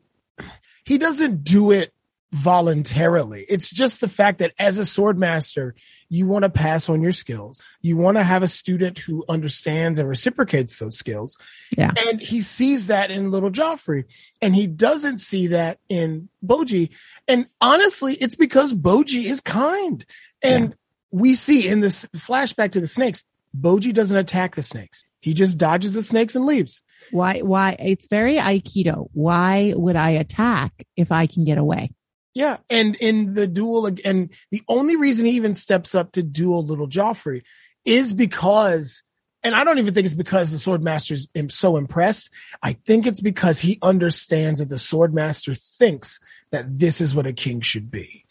he 0.84 0.98
doesn't 0.98 1.44
do 1.44 1.70
it 1.70 1.92
voluntarily. 2.32 3.46
It's 3.48 3.70
just 3.70 4.00
the 4.00 4.08
fact 4.08 4.40
that 4.40 4.52
as 4.58 4.78
a 4.78 4.82
swordmaster, 4.82 5.72
you 6.08 6.26
want 6.26 6.42
to 6.42 6.50
pass 6.50 6.88
on 6.88 7.02
your 7.02 7.12
skills. 7.12 7.62
You 7.80 7.96
want 7.96 8.16
to 8.16 8.24
have 8.24 8.42
a 8.42 8.48
student 8.48 8.98
who 8.98 9.24
understands 9.28 10.00
and 10.00 10.08
reciprocates 10.08 10.78
those 10.78 10.98
skills. 10.98 11.36
Yeah. 11.76 11.92
And 11.96 12.20
he 12.20 12.42
sees 12.42 12.88
that 12.88 13.12
in 13.12 13.30
little 13.30 13.50
Joffrey 13.50 14.04
and 14.42 14.56
he 14.56 14.66
doesn't 14.66 15.18
see 15.18 15.48
that 15.48 15.78
in 15.88 16.28
Bojji. 16.44 16.98
And 17.28 17.46
honestly, 17.60 18.14
it's 18.14 18.36
because 18.36 18.74
Bojji 18.74 19.26
is 19.26 19.40
kind. 19.40 20.04
And 20.42 20.70
yeah. 20.70 21.20
we 21.20 21.34
see 21.34 21.68
in 21.68 21.78
this 21.78 22.06
flashback 22.16 22.72
to 22.72 22.80
the 22.80 22.88
snakes, 22.88 23.24
Bojji 23.58 23.94
doesn't 23.94 24.16
attack 24.16 24.56
the 24.56 24.62
snakes. 24.62 25.04
He 25.20 25.34
just 25.34 25.58
dodges 25.58 25.94
the 25.94 26.02
snakes 26.02 26.36
and 26.36 26.46
leaves. 26.46 26.82
Why, 27.10 27.40
why? 27.40 27.76
It's 27.78 28.06
very 28.06 28.36
Aikido. 28.36 29.08
Why 29.12 29.72
would 29.76 29.96
I 29.96 30.10
attack 30.10 30.72
if 30.96 31.10
I 31.10 31.26
can 31.26 31.44
get 31.44 31.58
away? 31.58 31.90
Yeah. 32.34 32.58
And 32.70 32.94
in 32.96 33.34
the 33.34 33.48
duel, 33.48 33.86
and 34.04 34.32
the 34.50 34.62
only 34.68 34.96
reason 34.96 35.26
he 35.26 35.32
even 35.32 35.54
steps 35.54 35.94
up 35.94 36.12
to 36.12 36.22
duel 36.22 36.64
little 36.64 36.88
Joffrey 36.88 37.42
is 37.84 38.12
because, 38.12 39.02
and 39.42 39.56
I 39.56 39.64
don't 39.64 39.78
even 39.78 39.94
think 39.94 40.04
it's 40.04 40.14
because 40.14 40.52
the 40.52 40.58
swordmaster 40.58 41.12
is 41.12 41.28
so 41.54 41.76
impressed. 41.76 42.30
I 42.62 42.74
think 42.74 43.06
it's 43.06 43.20
because 43.20 43.60
he 43.60 43.78
understands 43.82 44.60
that 44.60 44.68
the 44.68 44.76
swordmaster 44.76 45.58
thinks 45.78 46.20
that 46.52 46.66
this 46.68 47.00
is 47.00 47.14
what 47.14 47.26
a 47.26 47.32
king 47.32 47.60
should 47.60 47.90
be. 47.90 48.24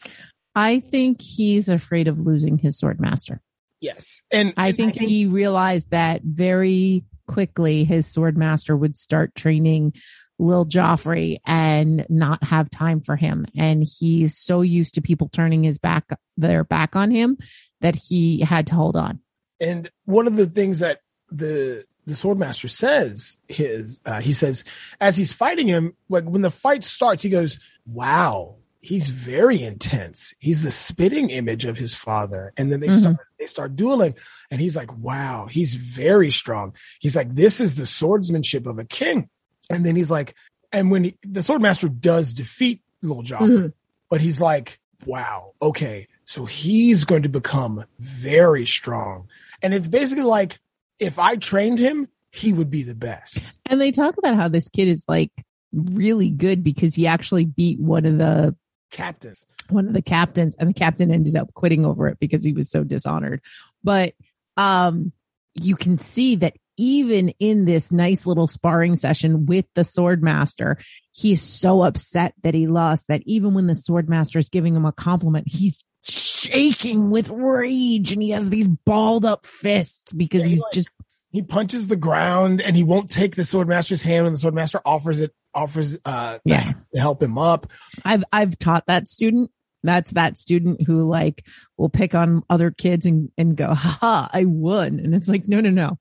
I 0.55 0.79
think 0.79 1.21
he's 1.21 1.69
afraid 1.69 2.07
of 2.07 2.19
losing 2.19 2.57
his 2.57 2.79
swordmaster. 2.79 3.39
Yes. 3.79 4.21
And 4.31 4.53
I 4.57 4.71
think, 4.71 4.95
I 4.95 4.97
think 4.97 5.09
he 5.09 5.25
realized 5.25 5.91
that 5.91 6.21
very 6.23 7.03
quickly 7.27 7.83
his 7.83 8.07
swordmaster 8.07 8.77
would 8.77 8.97
start 8.97 9.35
training 9.35 9.93
Lil 10.39 10.65
Joffrey 10.65 11.37
and 11.45 12.05
not 12.09 12.43
have 12.43 12.69
time 12.69 13.01
for 13.01 13.15
him. 13.15 13.45
And 13.57 13.83
he's 13.83 14.37
so 14.37 14.61
used 14.61 14.95
to 14.95 15.01
people 15.01 15.29
turning 15.29 15.63
his 15.63 15.77
back, 15.77 16.09
their 16.37 16.63
back 16.63 16.95
on 16.95 17.11
him 17.11 17.37
that 17.81 17.95
he 17.95 18.41
had 18.41 18.67
to 18.67 18.75
hold 18.75 18.95
on. 18.95 19.19
And 19.59 19.89
one 20.05 20.27
of 20.27 20.35
the 20.35 20.45
things 20.45 20.79
that 20.79 21.01
the, 21.31 21.83
the 22.05 22.13
swordmaster 22.13 22.69
says 22.69 23.37
his, 23.47 24.01
uh, 24.05 24.21
he 24.21 24.31
says, 24.31 24.63
as 25.01 25.17
he's 25.17 25.33
fighting 25.33 25.67
him, 25.67 25.93
like 26.07 26.25
when 26.25 26.41
the 26.41 26.51
fight 26.51 26.83
starts, 26.83 27.23
he 27.23 27.29
goes, 27.29 27.59
wow, 27.85 28.55
he's 28.79 29.09
very 29.09 29.61
intense. 29.61 30.33
He's 30.39 30.63
the 30.63 30.71
spitting 30.71 31.29
image 31.29 31.65
of 31.65 31.77
his 31.77 31.95
father. 31.95 32.53
And 32.57 32.71
then 32.71 32.79
they 32.79 32.87
mm-hmm. 32.87 32.97
start, 32.97 33.17
they 33.39 33.45
start 33.45 33.75
dueling 33.75 34.15
and 34.51 34.61
he's 34.61 34.75
like, 34.75 34.95
wow, 34.97 35.47
he's 35.49 35.75
very 35.75 36.31
strong. 36.31 36.75
He's 36.99 37.15
like, 37.15 37.33
this 37.33 37.59
is 37.59 37.75
the 37.75 37.85
swordsmanship 37.85 38.65
of 38.65 38.79
a 38.79 38.85
king. 38.85 39.29
And 39.69 39.85
then 39.85 39.95
he's 39.95 40.11
like, 40.11 40.35
and 40.71 40.91
when 40.91 41.05
he, 41.05 41.17
the 41.23 41.41
swordmaster 41.41 41.89
does 41.99 42.33
defeat 42.33 42.81
little 43.01 43.23
Joffrey, 43.23 43.57
mm-hmm. 43.57 43.67
but 44.09 44.21
he's 44.21 44.41
like, 44.41 44.79
wow, 45.05 45.53
okay. 45.61 46.07
So 46.25 46.45
he's 46.45 47.05
going 47.05 47.23
to 47.23 47.29
become 47.29 47.85
very 47.99 48.65
strong. 48.65 49.27
And 49.61 49.73
it's 49.73 49.87
basically 49.87 50.23
like, 50.23 50.59
if 50.99 51.19
I 51.19 51.35
trained 51.35 51.79
him, 51.79 52.07
he 52.31 52.53
would 52.53 52.69
be 52.69 52.83
the 52.83 52.95
best. 52.95 53.51
And 53.65 53.79
they 53.79 53.91
talk 53.91 54.17
about 54.17 54.35
how 54.35 54.47
this 54.47 54.69
kid 54.69 54.87
is 54.87 55.03
like 55.07 55.31
really 55.73 56.29
good 56.29 56.63
because 56.63 56.95
he 56.95 57.07
actually 57.07 57.45
beat 57.45 57.79
one 57.79 58.05
of 58.05 58.17
the 58.17 58.55
captains, 58.91 59.45
one 59.69 59.87
of 59.87 59.93
the 59.93 60.01
captains, 60.01 60.55
and 60.55 60.69
the 60.69 60.73
captain 60.73 61.11
ended 61.11 61.35
up 61.35 61.53
quitting 61.53 61.85
over 61.85 62.07
it 62.07 62.19
because 62.19 62.43
he 62.43 62.53
was 62.53 62.69
so 62.69 62.83
dishonored. 62.83 63.41
But, 63.83 64.13
um, 64.55 65.11
you 65.53 65.75
can 65.75 65.97
see 65.99 66.35
that 66.37 66.55
even 66.77 67.29
in 67.39 67.65
this 67.65 67.91
nice 67.91 68.25
little 68.25 68.47
sparring 68.47 68.95
session 68.95 69.45
with 69.47 69.65
the 69.73 69.83
sword 69.83 70.23
master, 70.23 70.77
he's 71.11 71.41
so 71.41 71.81
upset 71.81 72.33
that 72.43 72.53
he 72.53 72.67
lost 72.67 73.07
that 73.07 73.23
even 73.25 73.53
when 73.53 73.67
the 73.67 73.75
sword 73.75 74.07
master 74.07 74.39
is 74.39 74.49
giving 74.49 74.75
him 74.75 74.85
a 74.85 74.91
compliment, 74.91 75.47
he's 75.47 75.83
shaking 76.03 77.09
with 77.09 77.29
rage 77.29 78.11
and 78.11 78.21
he 78.21 78.29
has 78.29 78.49
these 78.49 78.67
balled 78.67 79.25
up 79.25 79.45
fists 79.45 80.13
because 80.13 80.41
yeah, 80.41 80.47
he's 80.47 80.61
like, 80.61 80.73
just 80.73 80.89
he 81.31 81.41
punches 81.41 81.87
the 81.87 81.95
ground 81.95 82.61
and 82.61 82.75
he 82.75 82.83
won't 82.83 83.11
take 83.11 83.35
the 83.35 83.43
sword 83.43 83.67
master's 83.67 84.01
hand 84.01 84.25
when 84.25 84.33
the 84.33 84.39
sword 84.39 84.53
master 84.53 84.79
offers 84.85 85.19
it 85.19 85.33
offers 85.53 85.97
uh 86.05 86.37
yeah. 86.45 86.73
to 86.93 86.99
help 86.99 87.21
him 87.21 87.37
up. 87.37 87.71
I've 88.05 88.23
I've 88.31 88.57
taught 88.57 88.85
that 88.87 89.07
student 89.07 89.51
that's 89.83 90.11
that 90.11 90.37
student 90.37 90.81
who 90.81 91.07
like 91.07 91.45
will 91.77 91.89
pick 91.89 92.15
on 92.15 92.43
other 92.49 92.71
kids 92.71 93.05
and, 93.05 93.29
and 93.37 93.55
go, 93.55 93.73
ha, 93.73 94.29
I 94.33 94.45
won. 94.45 94.99
And 94.99 95.13
it's 95.13 95.27
like, 95.27 95.47
no, 95.47 95.59
no, 95.59 95.69
no 95.69 95.97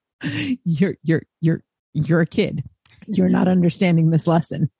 you're 0.64 0.96
you're 1.02 1.22
you're 1.40 1.62
you're 1.92 2.20
a 2.20 2.26
kid 2.26 2.64
you're 3.06 3.28
not 3.28 3.48
understanding 3.48 4.10
this 4.10 4.26
lesson 4.26 4.70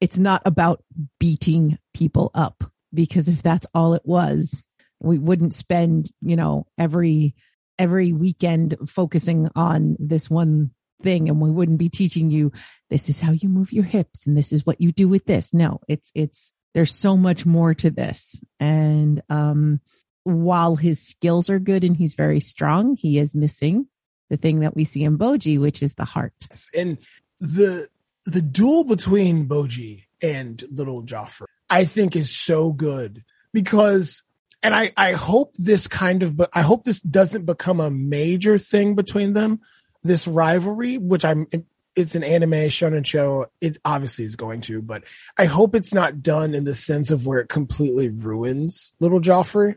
it's 0.00 0.18
not 0.18 0.42
about 0.44 0.82
beating 1.18 1.78
people 1.94 2.30
up 2.34 2.64
because 2.92 3.28
if 3.28 3.42
that's 3.42 3.66
all 3.74 3.94
it 3.94 4.02
was 4.04 4.66
we 5.00 5.18
wouldn't 5.18 5.54
spend 5.54 6.10
you 6.20 6.36
know 6.36 6.66
every 6.78 7.34
every 7.78 8.12
weekend 8.12 8.76
focusing 8.86 9.48
on 9.54 9.96
this 9.98 10.30
one 10.30 10.70
thing 11.02 11.28
and 11.28 11.40
we 11.40 11.50
wouldn't 11.50 11.78
be 11.78 11.90
teaching 11.90 12.30
you 12.30 12.50
this 12.88 13.10
is 13.10 13.20
how 13.20 13.32
you 13.32 13.48
move 13.48 13.72
your 13.72 13.84
hips 13.84 14.26
and 14.26 14.36
this 14.36 14.50
is 14.50 14.64
what 14.64 14.80
you 14.80 14.92
do 14.92 15.06
with 15.08 15.26
this 15.26 15.52
no 15.52 15.78
it's 15.88 16.10
it's 16.14 16.52
there's 16.72 16.94
so 16.94 17.18
much 17.18 17.44
more 17.44 17.74
to 17.74 17.90
this 17.90 18.40
and 18.58 19.22
um 19.28 19.78
while 20.24 20.74
his 20.74 21.00
skills 21.00 21.50
are 21.50 21.58
good 21.58 21.84
and 21.84 21.98
he's 21.98 22.14
very 22.14 22.40
strong 22.40 22.96
he 22.96 23.18
is 23.18 23.34
missing 23.34 23.86
the 24.30 24.38
thing 24.38 24.60
that 24.60 24.74
we 24.74 24.84
see 24.84 25.04
in 25.04 25.18
bojji 25.18 25.60
which 25.60 25.82
is 25.82 25.94
the 25.94 26.06
heart. 26.06 26.32
And 26.74 26.96
the 27.38 27.88
the 28.26 28.42
duel 28.42 28.84
between 28.84 29.46
Bojji 29.46 30.04
and 30.20 30.62
little 30.70 31.04
Joffrey, 31.04 31.46
I 31.70 31.84
think 31.84 32.16
is 32.16 32.30
so 32.30 32.72
good 32.72 33.24
because, 33.52 34.22
and 34.66 34.74
I, 34.74 34.92
I 34.96 35.12
hope 35.12 35.54
this 35.56 35.86
kind 35.88 36.22
of, 36.22 36.36
but 36.36 36.50
I 36.52 36.62
hope 36.62 36.84
this 36.84 37.00
doesn't 37.00 37.46
become 37.46 37.80
a 37.80 37.90
major 37.90 38.58
thing 38.58 38.94
between 38.94 39.32
them, 39.32 39.60
this 40.02 40.28
rivalry, 40.28 40.98
which 40.98 41.24
I'm, 41.24 41.46
it's 41.96 42.14
an 42.14 42.22
anime 42.22 42.68
shonen 42.68 43.06
show. 43.06 43.46
It 43.60 43.78
obviously 43.84 44.26
is 44.26 44.36
going 44.36 44.60
to, 44.62 44.82
but 44.82 45.04
I 45.38 45.46
hope 45.46 45.74
it's 45.74 45.94
not 45.94 46.22
done 46.22 46.54
in 46.54 46.64
the 46.64 46.74
sense 46.74 47.10
of 47.10 47.26
where 47.26 47.40
it 47.40 47.48
completely 47.48 48.10
ruins 48.10 48.92
little 49.00 49.20
Joffrey. 49.20 49.76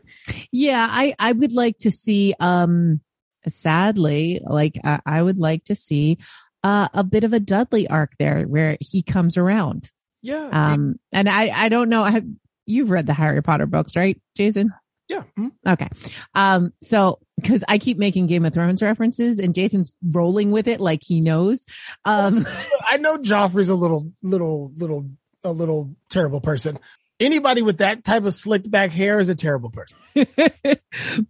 Yeah, 0.52 0.86
I, 0.88 1.14
I 1.18 1.32
would 1.32 1.52
like 1.52 1.78
to 1.78 1.90
see, 1.90 2.34
um, 2.38 3.00
sadly, 3.48 4.40
like 4.44 4.78
I, 4.84 5.00
I 5.06 5.22
would 5.22 5.38
like 5.38 5.64
to 5.64 5.74
see 5.74 6.18
uh, 6.62 6.88
a 6.92 7.02
bit 7.02 7.24
of 7.24 7.32
a 7.32 7.40
Dudley 7.40 7.88
arc 7.88 8.12
there 8.18 8.42
where 8.42 8.76
he 8.80 9.02
comes 9.02 9.38
around. 9.38 9.90
Yeah. 10.20 10.50
Um, 10.52 11.00
and 11.12 11.26
I, 11.26 11.48
I 11.48 11.70
don't 11.70 11.88
know. 11.88 12.04
Have, 12.04 12.26
you've 12.66 12.90
read 12.90 13.06
the 13.06 13.14
Harry 13.14 13.42
Potter 13.42 13.64
books, 13.64 13.96
right, 13.96 14.20
Jason? 14.36 14.74
Yeah. 15.10 15.24
Mm-hmm. 15.36 15.48
Okay. 15.66 15.88
Um, 16.36 16.72
so 16.80 17.18
cause 17.44 17.64
I 17.66 17.78
keep 17.78 17.98
making 17.98 18.28
Game 18.28 18.44
of 18.44 18.54
Thrones 18.54 18.80
references 18.80 19.40
and 19.40 19.56
Jason's 19.56 19.92
rolling 20.02 20.52
with 20.52 20.68
it 20.68 20.80
like 20.80 21.02
he 21.02 21.20
knows. 21.20 21.66
Um, 22.04 22.46
I 22.90 22.96
know 22.98 23.18
Joffrey's 23.18 23.70
a 23.70 23.74
little, 23.74 24.12
little, 24.22 24.70
little, 24.76 25.10
a 25.42 25.50
little 25.50 25.96
terrible 26.10 26.40
person. 26.40 26.78
Anybody 27.18 27.60
with 27.60 27.78
that 27.78 28.04
type 28.04 28.24
of 28.24 28.34
slicked 28.34 28.70
back 28.70 28.92
hair 28.92 29.18
is 29.18 29.28
a 29.28 29.34
terrible 29.34 29.70
person. 29.70 29.98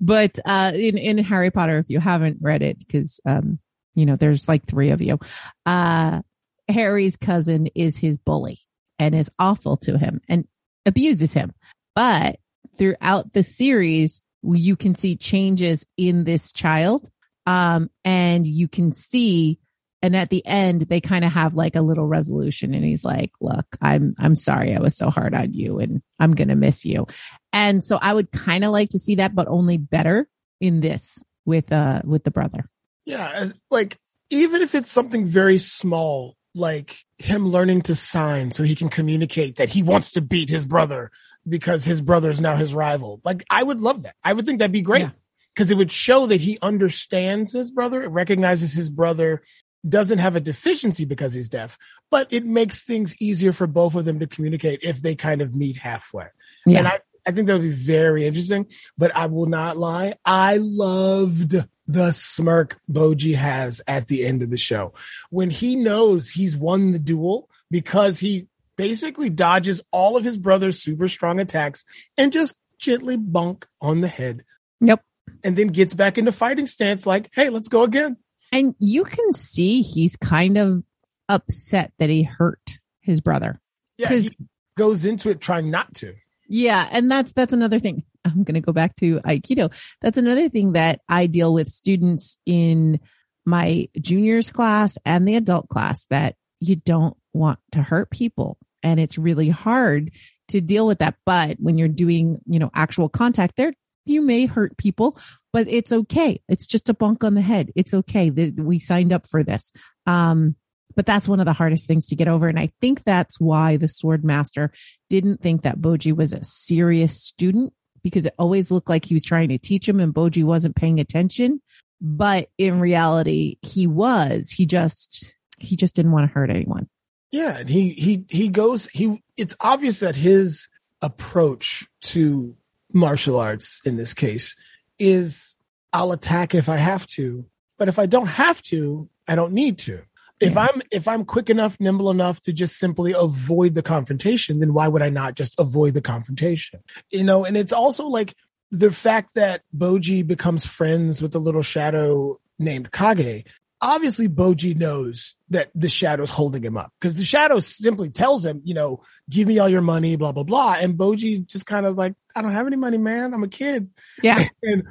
but, 0.00 0.38
uh, 0.44 0.72
in, 0.74 0.98
in 0.98 1.16
Harry 1.16 1.50
Potter, 1.50 1.78
if 1.78 1.88
you 1.88 2.00
haven't 2.00 2.36
read 2.42 2.60
it, 2.60 2.76
cause, 2.92 3.18
um, 3.24 3.58
you 3.94 4.04
know, 4.04 4.16
there's 4.16 4.46
like 4.46 4.66
three 4.66 4.90
of 4.90 5.00
you, 5.00 5.18
uh, 5.64 6.20
Harry's 6.68 7.16
cousin 7.16 7.68
is 7.74 7.96
his 7.96 8.18
bully 8.18 8.58
and 8.98 9.14
is 9.14 9.30
awful 9.38 9.78
to 9.78 9.96
him 9.96 10.20
and 10.28 10.46
abuses 10.84 11.32
him. 11.32 11.54
But 11.94 12.39
throughout 12.80 13.34
the 13.34 13.42
series, 13.42 14.22
you 14.42 14.74
can 14.74 14.94
see 14.94 15.14
changes 15.14 15.84
in 15.98 16.24
this 16.24 16.50
child. 16.50 17.10
Um, 17.44 17.90
and 18.06 18.46
you 18.46 18.68
can 18.68 18.94
see, 18.94 19.58
and 20.00 20.16
at 20.16 20.30
the 20.30 20.44
end, 20.46 20.82
they 20.82 21.02
kind 21.02 21.26
of 21.26 21.32
have 21.32 21.54
like 21.54 21.76
a 21.76 21.82
little 21.82 22.06
resolution 22.06 22.72
and 22.72 22.82
he's 22.82 23.04
like, 23.04 23.32
look, 23.38 23.66
I'm, 23.82 24.14
I'm 24.18 24.34
sorry 24.34 24.74
I 24.74 24.80
was 24.80 24.96
so 24.96 25.10
hard 25.10 25.34
on 25.34 25.52
you 25.52 25.78
and 25.78 26.00
I'm 26.18 26.32
going 26.32 26.48
to 26.48 26.56
miss 26.56 26.86
you. 26.86 27.06
And 27.52 27.84
so 27.84 27.98
I 28.00 28.14
would 28.14 28.32
kind 28.32 28.64
of 28.64 28.72
like 28.72 28.88
to 28.90 28.98
see 28.98 29.16
that, 29.16 29.34
but 29.34 29.46
only 29.48 29.76
better 29.76 30.26
in 30.58 30.80
this 30.80 31.22
with, 31.44 31.70
uh, 31.72 32.00
with 32.04 32.24
the 32.24 32.30
brother. 32.30 32.64
Yeah. 33.04 33.48
Like, 33.70 33.98
even 34.30 34.62
if 34.62 34.74
it's 34.74 34.90
something 34.90 35.26
very 35.26 35.58
small, 35.58 36.34
like 36.54 37.04
him 37.18 37.48
learning 37.48 37.82
to 37.82 37.94
sign 37.94 38.50
so 38.50 38.62
he 38.62 38.74
can 38.74 38.88
communicate 38.88 39.56
that 39.56 39.70
he 39.70 39.82
wants 39.82 40.12
to 40.12 40.20
beat 40.20 40.50
his 40.50 40.66
brother 40.66 41.10
because 41.48 41.84
his 41.84 42.02
brother 42.02 42.30
is 42.30 42.40
now 42.40 42.56
his 42.56 42.74
rival. 42.74 43.20
Like 43.24 43.44
I 43.50 43.62
would 43.62 43.80
love 43.80 44.02
that. 44.02 44.16
I 44.24 44.32
would 44.32 44.46
think 44.46 44.58
that'd 44.58 44.72
be 44.72 44.82
great 44.82 45.08
because 45.54 45.70
yeah. 45.70 45.76
it 45.76 45.78
would 45.78 45.92
show 45.92 46.26
that 46.26 46.40
he 46.40 46.58
understands 46.62 47.52
his 47.52 47.70
brother. 47.70 48.02
It 48.02 48.08
recognizes 48.08 48.72
his 48.72 48.90
brother 48.90 49.42
doesn't 49.88 50.18
have 50.18 50.36
a 50.36 50.40
deficiency 50.40 51.04
because 51.04 51.32
he's 51.32 51.48
deaf, 51.48 51.78
but 52.10 52.32
it 52.32 52.44
makes 52.44 52.82
things 52.82 53.16
easier 53.20 53.52
for 53.52 53.66
both 53.66 53.94
of 53.94 54.04
them 54.04 54.18
to 54.18 54.26
communicate 54.26 54.80
if 54.82 55.00
they 55.00 55.14
kind 55.14 55.40
of 55.40 55.54
meet 55.54 55.78
halfway. 55.78 56.26
Yeah. 56.66 56.78
And 56.78 56.88
I, 56.88 57.00
I 57.26 57.32
think 57.32 57.46
that 57.46 57.54
would 57.54 57.62
be 57.62 57.70
very 57.70 58.26
interesting, 58.26 58.66
but 58.98 59.14
I 59.16 59.26
will 59.26 59.46
not 59.46 59.76
lie. 59.76 60.14
I 60.24 60.58
loved 60.60 61.54
the 61.92 62.12
smirk 62.12 62.78
Bojji 62.90 63.34
has 63.34 63.82
at 63.88 64.06
the 64.06 64.24
end 64.24 64.42
of 64.42 64.50
the 64.50 64.56
show 64.56 64.92
when 65.30 65.50
he 65.50 65.74
knows 65.74 66.30
he's 66.30 66.56
won 66.56 66.92
the 66.92 66.98
duel 66.98 67.48
because 67.70 68.20
he 68.20 68.46
basically 68.76 69.28
dodges 69.28 69.82
all 69.90 70.16
of 70.16 70.24
his 70.24 70.38
brother's 70.38 70.80
super 70.80 71.08
strong 71.08 71.40
attacks 71.40 71.84
and 72.16 72.32
just 72.32 72.56
gently 72.78 73.16
bunk 73.16 73.66
on 73.80 74.00
the 74.00 74.08
head. 74.08 74.44
Yep. 74.80 75.04
And 75.42 75.56
then 75.56 75.68
gets 75.68 75.94
back 75.94 76.16
into 76.16 76.32
fighting 76.32 76.66
stance 76.66 77.06
like, 77.06 77.28
hey, 77.34 77.50
let's 77.50 77.68
go 77.68 77.82
again. 77.82 78.16
And 78.52 78.74
you 78.78 79.04
can 79.04 79.32
see 79.32 79.82
he's 79.82 80.16
kind 80.16 80.58
of 80.58 80.82
upset 81.28 81.92
that 81.98 82.10
he 82.10 82.22
hurt 82.22 82.78
his 83.00 83.20
brother. 83.20 83.60
Yeah. 83.98 84.08
He 84.08 84.30
goes 84.78 85.04
into 85.04 85.30
it 85.30 85.40
trying 85.40 85.70
not 85.70 85.92
to. 85.96 86.14
Yeah. 86.48 86.88
And 86.90 87.10
that's, 87.10 87.32
that's 87.32 87.52
another 87.52 87.78
thing. 87.80 88.04
I'm 88.24 88.44
going 88.44 88.54
to 88.54 88.60
go 88.60 88.72
back 88.72 88.96
to 88.96 89.20
Aikido. 89.20 89.72
That's 90.00 90.18
another 90.18 90.48
thing 90.48 90.72
that 90.72 91.00
I 91.08 91.26
deal 91.26 91.52
with 91.52 91.68
students 91.68 92.38
in 92.46 93.00
my 93.44 93.88
juniors 94.00 94.50
class 94.50 94.98
and 95.04 95.26
the 95.26 95.36
adult 95.36 95.68
class 95.68 96.06
that 96.10 96.36
you 96.60 96.76
don't 96.76 97.16
want 97.32 97.58
to 97.72 97.82
hurt 97.82 98.10
people. 98.10 98.58
And 98.82 99.00
it's 99.00 99.18
really 99.18 99.48
hard 99.48 100.12
to 100.48 100.60
deal 100.60 100.86
with 100.86 100.98
that. 100.98 101.16
But 101.24 101.56
when 101.58 101.78
you're 101.78 101.88
doing, 101.88 102.40
you 102.46 102.58
know, 102.58 102.70
actual 102.74 103.08
contact 103.08 103.56
there, 103.56 103.72
you 104.04 104.22
may 104.22 104.46
hurt 104.46 104.76
people, 104.76 105.18
but 105.52 105.68
it's 105.68 105.92
okay. 105.92 106.40
It's 106.48 106.66
just 106.66 106.88
a 106.88 106.94
bunk 106.94 107.24
on 107.24 107.34
the 107.34 107.40
head. 107.40 107.70
It's 107.76 107.94
okay 107.94 108.30
that 108.30 108.58
we 108.58 108.78
signed 108.78 109.12
up 109.12 109.26
for 109.28 109.42
this. 109.42 109.72
Um, 110.06 110.56
but 110.96 111.06
that's 111.06 111.28
one 111.28 111.40
of 111.40 111.46
the 111.46 111.52
hardest 111.52 111.86
things 111.86 112.08
to 112.08 112.16
get 112.16 112.28
over. 112.28 112.48
And 112.48 112.58
I 112.58 112.72
think 112.80 113.04
that's 113.04 113.38
why 113.38 113.76
the 113.76 113.88
sword 113.88 114.24
master 114.24 114.72
didn't 115.08 115.40
think 115.40 115.62
that 115.62 115.80
Bojji 115.80 116.14
was 116.14 116.32
a 116.32 116.42
serious 116.42 117.22
student 117.22 117.72
because 118.02 118.26
it 118.26 118.34
always 118.38 118.70
looked 118.70 118.88
like 118.88 119.04
he 119.04 119.14
was 119.14 119.24
trying 119.24 119.48
to 119.48 119.58
teach 119.58 119.88
him 119.88 120.00
and 120.00 120.14
Bojji 120.14 120.44
wasn't 120.44 120.76
paying 120.76 121.00
attention. 121.00 121.60
But 122.00 122.48
in 122.56 122.80
reality, 122.80 123.58
he 123.62 123.86
was. 123.86 124.50
He 124.50 124.66
just 124.66 125.34
he 125.58 125.76
just 125.76 125.94
didn't 125.94 126.12
want 126.12 126.26
to 126.28 126.32
hurt 126.32 126.50
anyone. 126.50 126.88
Yeah, 127.30 127.58
and 127.58 127.68
he 127.68 127.90
he 127.90 128.24
he 128.28 128.48
goes 128.48 128.88
he 128.88 129.22
it's 129.36 129.54
obvious 129.60 130.00
that 130.00 130.16
his 130.16 130.68
approach 131.02 131.86
to 132.02 132.54
martial 132.92 133.38
arts 133.38 133.80
in 133.84 133.96
this 133.96 134.14
case 134.14 134.56
is 134.98 135.54
I'll 135.92 136.12
attack 136.12 136.54
if 136.54 136.68
I 136.68 136.76
have 136.76 137.06
to, 137.08 137.46
but 137.78 137.88
if 137.88 137.98
I 137.98 138.06
don't 138.06 138.28
have 138.28 138.62
to, 138.64 139.08
I 139.28 139.34
don't 139.34 139.52
need 139.52 139.78
to. 139.80 140.02
If 140.40 140.54
yeah. 140.54 140.68
I'm 140.72 140.82
if 140.90 141.06
I'm 141.06 141.24
quick 141.24 141.50
enough, 141.50 141.78
nimble 141.78 142.10
enough 142.10 142.40
to 142.42 142.52
just 142.52 142.78
simply 142.78 143.12
avoid 143.12 143.74
the 143.74 143.82
confrontation, 143.82 144.58
then 144.58 144.72
why 144.72 144.88
would 144.88 145.02
I 145.02 145.10
not 145.10 145.34
just 145.34 145.58
avoid 145.60 145.94
the 145.94 146.00
confrontation? 146.00 146.80
You 147.10 147.24
know, 147.24 147.44
and 147.44 147.56
it's 147.56 147.72
also 147.72 148.06
like 148.06 148.34
the 148.70 148.90
fact 148.90 149.34
that 149.34 149.62
Bojji 149.76 150.26
becomes 150.26 150.64
friends 150.64 151.20
with 151.20 151.32
the 151.32 151.40
little 151.40 151.62
shadow 151.62 152.36
named 152.58 152.90
Kage. 152.90 153.44
Obviously, 153.82 154.28
Bojji 154.28 154.76
knows 154.76 155.36
that 155.48 155.70
the 155.74 155.88
shadow's 155.88 156.30
holding 156.30 156.62
him 156.62 156.76
up 156.76 156.92
because 157.00 157.16
the 157.16 157.24
shadow 157.24 157.60
simply 157.60 158.10
tells 158.10 158.44
him, 158.44 158.60
you 158.64 158.74
know, 158.74 159.00
give 159.28 159.48
me 159.48 159.58
all 159.58 159.70
your 159.70 159.80
money, 159.80 160.16
blah, 160.16 160.32
blah, 160.32 160.42
blah. 160.42 160.76
And 160.78 160.98
Bojji 160.98 161.46
just 161.46 161.64
kind 161.64 161.86
of 161.86 161.96
like, 161.96 162.14
I 162.36 162.42
don't 162.42 162.52
have 162.52 162.66
any 162.66 162.76
money, 162.76 162.98
man. 162.98 163.32
I'm 163.32 163.42
a 163.42 163.48
kid. 163.48 163.90
Yeah. 164.22 164.44
And, 164.62 164.82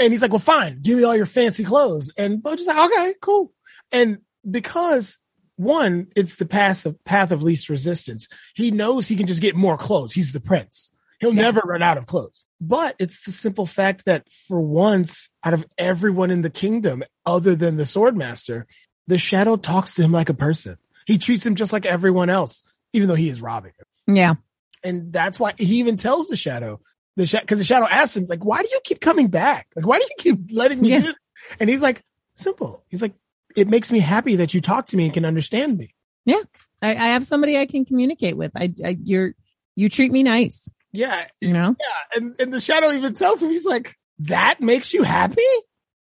and 0.00 0.12
he's 0.12 0.22
like, 0.22 0.30
well, 0.30 0.38
fine, 0.38 0.80
give 0.80 0.96
me 0.96 1.04
all 1.04 1.16
your 1.16 1.26
fancy 1.26 1.64
clothes. 1.64 2.12
And 2.16 2.42
Bojji's 2.42 2.66
like, 2.66 2.90
okay, 2.90 3.14
cool. 3.20 3.52
And 3.92 4.18
because 4.50 5.18
one, 5.56 6.08
it's 6.14 6.36
the 6.36 6.46
path 6.46 6.86
of 6.86 7.02
path 7.04 7.32
of 7.32 7.42
least 7.42 7.68
resistance. 7.68 8.28
He 8.54 8.70
knows 8.70 9.08
he 9.08 9.16
can 9.16 9.26
just 9.26 9.42
get 9.42 9.56
more 9.56 9.76
clothes. 9.76 10.12
He's 10.12 10.32
the 10.32 10.40
prince. 10.40 10.92
He'll 11.20 11.34
yeah. 11.34 11.42
never 11.42 11.60
run 11.60 11.82
out 11.82 11.98
of 11.98 12.06
clothes. 12.06 12.46
But 12.60 12.94
it's 12.98 13.24
the 13.24 13.32
simple 13.32 13.66
fact 13.66 14.04
that 14.04 14.30
for 14.30 14.60
once, 14.60 15.30
out 15.42 15.54
of 15.54 15.66
everyone 15.76 16.30
in 16.30 16.42
the 16.42 16.50
kingdom, 16.50 17.02
other 17.26 17.56
than 17.56 17.76
the 17.76 17.82
swordmaster, 17.82 18.64
the 19.08 19.18
shadow 19.18 19.56
talks 19.56 19.96
to 19.96 20.02
him 20.02 20.12
like 20.12 20.28
a 20.28 20.34
person. 20.34 20.76
He 21.06 21.18
treats 21.18 21.44
him 21.44 21.56
just 21.56 21.72
like 21.72 21.86
everyone 21.86 22.30
else, 22.30 22.62
even 22.92 23.08
though 23.08 23.16
he 23.16 23.28
is 23.28 23.42
robbing 23.42 23.72
him. 23.78 24.14
Yeah. 24.14 24.34
And 24.84 25.12
that's 25.12 25.40
why 25.40 25.54
he 25.58 25.80
even 25.80 25.96
tells 25.96 26.28
the 26.28 26.36
shadow, 26.36 26.80
the 27.16 27.26
shadow, 27.26 27.46
cause 27.46 27.58
the 27.58 27.64
shadow 27.64 27.86
asks 27.90 28.16
him, 28.16 28.26
like, 28.28 28.44
why 28.44 28.62
do 28.62 28.68
you 28.70 28.80
keep 28.84 29.00
coming 29.00 29.26
back? 29.26 29.66
Like, 29.74 29.86
why 29.86 29.98
do 29.98 30.04
you 30.04 30.16
keep 30.18 30.52
letting 30.52 30.80
me 30.80 30.90
yeah. 30.90 31.12
And 31.58 31.68
he's 31.68 31.82
like, 31.82 32.04
simple. 32.36 32.84
He's 32.88 33.02
like, 33.02 33.14
it 33.56 33.68
makes 33.68 33.90
me 33.90 33.98
happy 33.98 34.36
that 34.36 34.54
you 34.54 34.60
talk 34.60 34.88
to 34.88 34.96
me 34.96 35.04
and 35.04 35.14
can 35.14 35.24
understand 35.24 35.78
me. 35.78 35.94
Yeah. 36.24 36.42
I, 36.82 36.90
I 36.90 37.08
have 37.08 37.26
somebody 37.26 37.58
I 37.58 37.66
can 37.66 37.84
communicate 37.84 38.36
with. 38.36 38.52
I, 38.54 38.72
I, 38.84 38.96
you're, 39.02 39.34
you 39.74 39.88
treat 39.88 40.12
me 40.12 40.22
nice. 40.22 40.72
Yeah. 40.92 41.24
You 41.40 41.52
know? 41.52 41.74
Yeah. 41.78 42.16
And, 42.16 42.36
and 42.38 42.52
the 42.52 42.60
shadow 42.60 42.90
even 42.92 43.14
tells 43.14 43.42
him, 43.42 43.50
he's 43.50 43.66
like, 43.66 43.96
that 44.20 44.60
makes 44.60 44.92
you 44.92 45.02
happy? 45.02 45.42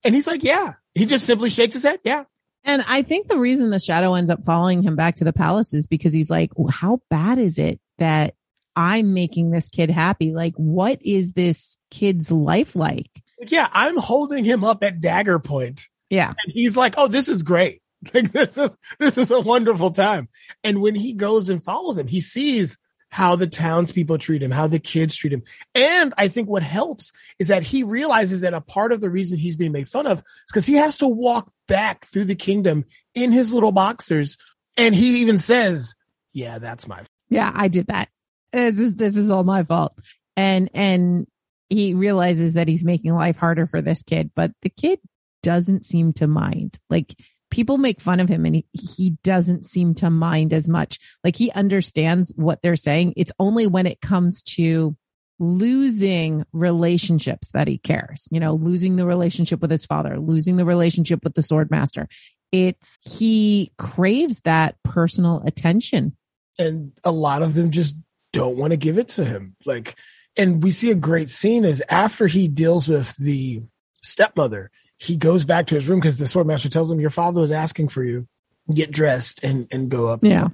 And 0.03 0.15
he's 0.15 0.27
like, 0.27 0.43
yeah. 0.43 0.75
He 0.95 1.07
just 1.07 1.27
simply 1.27 1.51
shakes 1.51 1.75
his 1.75 1.83
head. 1.83 2.01
Yeah. 2.05 2.25
And 2.65 2.83
I 2.89 3.03
think 3.03 3.29
the 3.29 3.39
reason 3.39 3.71
the 3.71 3.79
shadow 3.79 4.15
ends 4.15 4.31
up 4.31 4.45
following 4.45 4.83
him 4.83 4.97
back 4.97 5.17
to 5.17 5.25
the 5.25 5.33
palace 5.33 5.75
is 5.75 5.87
because 5.87 6.13
he's 6.13 6.31
like, 6.31 6.51
well, 6.57 6.71
how 6.71 7.01
bad 7.11 7.39
is 7.39 7.59
it 7.59 7.81
that 7.99 8.35
I'm 8.75 9.15
making 9.15 9.51
this 9.51 9.69
kid 9.69 9.91
happy? 9.91 10.33
Like, 10.33 10.55
what 10.57 10.99
is 11.03 11.35
this 11.35 11.79
kid's 11.91 12.31
life 12.31 12.75
like? 12.75 13.11
Yeah. 13.47 13.69
I'm 13.73 13.99
holding 13.99 14.45
him 14.45 14.65
up 14.65 14.83
at 14.83 15.01
dagger 15.01 15.39
point 15.39 15.89
yeah. 16.15 16.29
And 16.29 16.53
he's 16.53 16.77
like, 16.77 16.95
Oh, 16.97 17.09
this 17.09 17.29
is 17.29 17.43
great. 17.43 17.81
Like 18.13 18.33
this 18.33 18.59
is, 18.59 18.77
this 18.99 19.17
is 19.17 19.31
a 19.31 19.41
wonderful 19.41 19.91
time. 19.91 20.29
And 20.63 20.83
when 20.83 20.95
he 20.95 21.15
goes 21.15 21.49
and 21.49 21.65
follows 21.65 21.97
him, 21.97 22.07
he 22.07 22.21
sees 22.21 22.77
how 23.15 23.37
the 23.37 23.47
townspeople 23.47 24.19
treat 24.19 24.43
him, 24.43 24.51
how 24.51 24.67
the 24.67 24.81
kids 24.81 25.17
treat 25.17 25.33
him. 25.33 25.45
And 25.75 26.13
I 26.19 26.29
think 26.29 26.49
what 26.49 26.63
helps 26.63 27.13
is 27.39 27.49
that 27.49 27.63
he 27.63 27.83
realizes 27.83 28.41
that 28.41 28.53
a 28.53 28.61
part 28.61 28.93
of 28.93 29.01
the 29.01 29.09
reason 29.09 29.39
he's 29.39 29.57
being 29.57 29.73
made 29.73 29.89
fun 29.89 30.07
of 30.07 30.19
is 30.19 30.25
because 30.49 30.67
he 30.67 30.75
has 30.75 30.99
to 30.99 31.09
walk 31.09 31.51
back 31.69 32.05
through 32.05 32.25
the 32.25 32.35
kingdom 32.35 32.85
in 33.15 33.33
his 33.33 33.55
little 33.55 33.73
boxers 33.73 34.37
And 34.77 34.95
he 34.95 35.21
even 35.21 35.39
says, 35.39 35.95
yeah, 36.33 36.59
that's 36.59 36.89
my. 36.89 37.05
Yeah, 37.31 37.51
I 37.55 37.69
did 37.69 37.87
that. 37.87 38.09
This 38.53 38.79
is, 38.79 38.95
this 38.97 39.17
is 39.17 39.31
all 39.31 39.45
my 39.45 39.63
fault. 39.63 39.97
And, 40.37 40.69
and 40.75 41.27
he 41.71 41.95
realizes 41.95 42.55
that 42.55 42.69
he's 42.69 42.85
making 42.85 43.15
life 43.15 43.39
harder 43.39 43.67
for 43.67 43.81
this 43.81 44.03
kid, 44.03 44.33
but 44.35 44.51
the 44.63 44.71
kid 44.71 44.99
doesn't 45.45 45.85
seem 45.85 46.15
to 46.15 46.27
mind. 46.27 46.79
Like 46.89 47.15
people 47.51 47.77
make 47.79 48.01
fun 48.01 48.19
of 48.19 48.29
him 48.29 48.47
and 48.47 48.57
he, 48.57 48.67
he 48.73 49.11
doesn't 49.23 49.67
seem 49.67 49.95
to 49.97 50.11
mind 50.11 50.53
as 50.53 50.69
much. 50.69 50.99
Like 51.23 51.37
he 51.37 51.53
understands 51.53 52.33
what 52.35 52.63
they're 52.63 52.75
saying. 52.75 53.13
It's 53.17 53.31
only 53.39 53.67
when 53.67 53.87
it 53.87 54.01
comes 54.01 54.43
to 54.55 54.97
losing 55.39 56.45
relationships 56.53 57.51
that 57.53 57.69
he 57.69 57.77
cares, 57.77 58.27
you 58.31 58.41
know, 58.41 58.55
losing 58.55 58.97
the 58.97 59.07
relationship 59.07 59.61
with 59.61 59.71
his 59.71 59.85
father, 59.85 60.19
losing 60.19 60.57
the 60.57 60.65
relationship 60.65 61.23
with 61.23 61.35
the 61.35 61.43
sword 61.43 61.71
master. 61.71 62.09
It's 62.51 62.99
he 63.03 63.73
craves 63.79 64.41
that 64.45 64.77
personal 64.83 65.43
attention. 65.45 66.17
And 66.59 66.93
a 67.05 67.13
lot 67.13 67.43
of 67.43 67.55
them 67.55 67.71
just 67.71 67.97
don't 68.33 68.57
want 68.57 68.71
to 68.73 68.77
give 68.77 68.97
it 68.97 69.11
to 69.11 69.25
him. 69.25 69.57
Like, 69.67 69.97
and 70.37 70.63
we 70.63 70.71
see 70.71 70.91
a 70.91 70.97
great 70.97 71.31
scene 71.31 71.65
is 71.65 71.83
after 71.89 72.27
he 72.27 72.49
deals 72.49 72.89
with 72.89 73.17
the 73.17 73.63
stepmother, 74.03 74.71
he 74.99 75.17
goes 75.17 75.45
back 75.45 75.67
to 75.67 75.75
his 75.75 75.89
room 75.89 76.01
because 76.01 76.19
the 76.19 76.25
swordmaster 76.25 76.71
tells 76.71 76.91
him, 76.91 77.01
Your 77.01 77.11
father 77.11 77.41
was 77.41 77.53
asking 77.53 77.89
for 77.89 78.03
you. 78.03 78.27
Get 78.73 78.91
dressed 78.91 79.45
and, 79.45 79.67
and 79.71 79.91
go 79.91 80.09
up. 80.09 80.21
Yeah. 80.23 80.49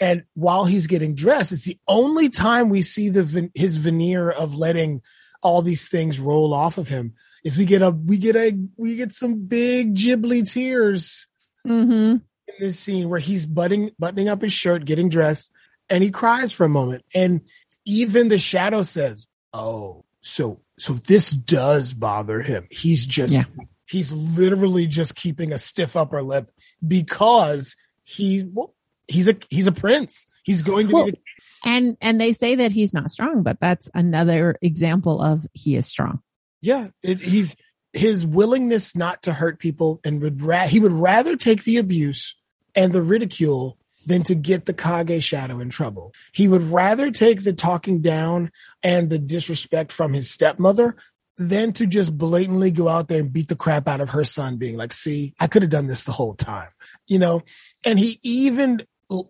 And 0.00 0.24
while 0.34 0.64
he's 0.64 0.86
getting 0.86 1.14
dressed, 1.14 1.52
it's 1.52 1.64
the 1.64 1.78
only 1.88 2.28
time 2.28 2.68
we 2.68 2.82
see 2.82 3.08
the 3.08 3.50
his 3.54 3.78
veneer 3.78 4.30
of 4.30 4.56
letting 4.56 5.02
all 5.42 5.62
these 5.62 5.88
things 5.88 6.20
roll 6.20 6.52
off 6.52 6.78
of 6.78 6.88
him. 6.88 7.14
Is 7.44 7.56
we 7.56 7.64
get 7.64 7.82
a 7.82 7.90
we 7.90 8.18
get 8.18 8.36
a 8.36 8.56
we 8.76 8.96
get 8.96 9.12
some 9.12 9.46
big 9.46 9.94
Ghibli 9.94 10.50
tears 10.52 11.26
mm-hmm. 11.66 11.92
in 11.92 12.20
this 12.58 12.78
scene 12.78 13.08
where 13.08 13.20
he's 13.20 13.46
butting 13.46 13.90
buttoning 13.98 14.28
up 14.28 14.42
his 14.42 14.52
shirt, 14.52 14.84
getting 14.84 15.08
dressed, 15.08 15.50
and 15.88 16.04
he 16.04 16.10
cries 16.10 16.52
for 16.52 16.64
a 16.64 16.68
moment. 16.68 17.04
And 17.14 17.42
even 17.86 18.28
the 18.28 18.38
shadow 18.38 18.82
says, 18.82 19.28
"Oh, 19.52 20.04
so 20.20 20.60
so 20.78 20.94
this 20.94 21.30
does 21.30 21.92
bother 21.92 22.42
him. 22.42 22.66
He's 22.70 23.06
just 23.06 23.34
yeah. 23.34 23.44
He's 23.88 24.12
literally 24.12 24.86
just 24.86 25.14
keeping 25.14 25.52
a 25.52 25.58
stiff 25.58 25.96
upper 25.96 26.22
lip 26.22 26.50
because 26.86 27.76
he 28.04 28.44
well, 28.52 28.74
he's 29.08 29.28
a 29.28 29.34
he's 29.50 29.66
a 29.66 29.72
prince. 29.72 30.26
He's 30.44 30.62
going 30.62 30.88
to 30.88 30.94
well, 30.94 31.04
be 31.06 31.10
the- 31.12 31.18
and 31.64 31.96
and 32.00 32.20
they 32.20 32.32
say 32.32 32.56
that 32.56 32.72
he's 32.72 32.92
not 32.92 33.10
strong, 33.10 33.42
but 33.42 33.58
that's 33.60 33.88
another 33.94 34.56
example 34.62 35.20
of 35.20 35.46
he 35.52 35.76
is 35.76 35.86
strong. 35.86 36.22
Yeah, 36.60 36.88
it, 37.02 37.20
he's 37.20 37.56
his 37.92 38.26
willingness 38.26 38.94
not 38.94 39.22
to 39.22 39.32
hurt 39.32 39.58
people 39.58 40.00
and 40.04 40.20
would 40.22 40.40
ra- 40.40 40.66
he 40.66 40.80
would 40.80 40.92
rather 40.92 41.36
take 41.36 41.64
the 41.64 41.78
abuse 41.78 42.36
and 42.74 42.92
the 42.92 43.02
ridicule 43.02 43.78
than 44.06 44.22
to 44.22 44.34
get 44.34 44.66
the 44.66 44.74
Kage 44.74 45.22
shadow 45.22 45.58
in 45.60 45.70
trouble. 45.70 46.12
He 46.32 46.46
would 46.46 46.62
rather 46.62 47.10
take 47.10 47.42
the 47.42 47.52
talking 47.52 48.00
down 48.02 48.52
and 48.82 49.10
the 49.10 49.18
disrespect 49.18 49.90
from 49.90 50.12
his 50.12 50.30
stepmother 50.30 50.96
than 51.38 51.72
to 51.74 51.86
just 51.86 52.16
blatantly 52.16 52.70
go 52.70 52.88
out 52.88 53.08
there 53.08 53.20
and 53.20 53.32
beat 53.32 53.48
the 53.48 53.56
crap 53.56 53.88
out 53.88 54.00
of 54.00 54.10
her 54.10 54.24
son 54.24 54.56
being 54.56 54.76
like, 54.76 54.92
see, 54.92 55.34
I 55.38 55.46
could 55.46 55.62
have 55.62 55.70
done 55.70 55.86
this 55.86 56.04
the 56.04 56.12
whole 56.12 56.34
time, 56.34 56.70
you 57.06 57.18
know? 57.18 57.42
And 57.84 57.98
he 57.98 58.18
even 58.22 58.82